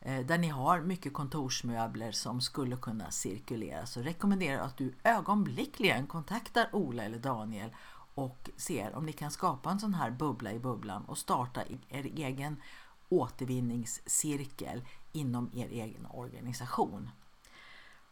eh, 0.00 0.26
där 0.26 0.38
ni 0.38 0.48
har 0.48 0.80
mycket 0.80 1.12
kontorsmöbler 1.12 2.12
som 2.12 2.40
skulle 2.40 2.76
kunna 2.76 3.10
cirkulera 3.10 3.86
så 3.86 4.00
rekommenderar 4.00 4.56
jag 4.56 4.66
att 4.66 4.76
du 4.76 4.94
ögonblickligen 5.04 6.06
kontaktar 6.06 6.68
Ola 6.72 7.04
eller 7.04 7.18
Daniel 7.18 7.70
och 8.14 8.50
ser 8.56 8.94
om 8.94 9.06
ni 9.06 9.12
kan 9.12 9.30
skapa 9.30 9.70
en 9.70 9.80
sån 9.80 9.94
här 9.94 10.10
bubbla 10.10 10.52
i 10.52 10.58
bubblan 10.58 11.04
och 11.04 11.18
starta 11.18 11.62
er 11.88 12.04
egen 12.16 12.62
återvinningscirkel 13.08 14.84
inom 15.12 15.50
er 15.54 15.68
egen 15.68 16.06
organisation. 16.06 17.10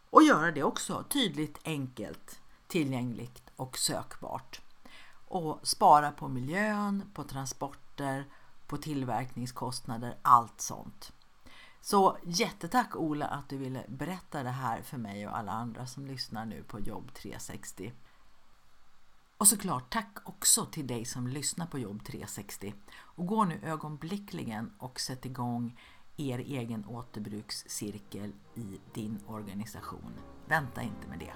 Och 0.09 0.23
göra 0.23 0.51
det 0.51 0.63
också 0.63 1.03
tydligt, 1.09 1.59
enkelt, 1.63 2.39
tillgängligt 2.67 3.43
och 3.55 3.77
sökbart. 3.77 4.61
Och 5.27 5.59
spara 5.63 6.11
på 6.11 6.27
miljön, 6.27 7.03
på 7.13 7.23
transporter, 7.23 8.25
på 8.67 8.77
tillverkningskostnader, 8.77 10.17
allt 10.21 10.61
sånt. 10.61 11.13
Så 11.81 12.17
jättetack 12.23 12.95
Ola 12.95 13.25
att 13.25 13.49
du 13.49 13.57
ville 13.57 13.85
berätta 13.87 14.43
det 14.43 14.49
här 14.49 14.81
för 14.81 14.97
mig 14.97 15.27
och 15.27 15.37
alla 15.37 15.51
andra 15.51 15.87
som 15.87 16.05
lyssnar 16.05 16.45
nu 16.45 16.63
på 16.63 16.79
Jobb 16.79 17.13
360. 17.13 17.93
Och 19.37 19.47
såklart 19.47 19.89
tack 19.89 20.17
också 20.23 20.65
till 20.65 20.87
dig 20.87 21.05
som 21.05 21.27
lyssnar 21.27 21.65
på 21.65 21.79
Jobb 21.79 22.03
360 22.05 22.73
och 22.89 23.25
gå 23.25 23.43
nu 23.43 23.59
ögonblickligen 23.63 24.73
och 24.79 24.99
sätt 24.99 25.25
igång 25.25 25.79
er 26.17 26.39
egen 26.39 26.85
återbrukscirkel 26.87 28.33
i 28.55 28.79
din 28.93 29.19
organisation. 29.27 30.13
Vänta 30.45 30.81
inte 30.81 31.07
med 31.07 31.19
det. 31.19 31.33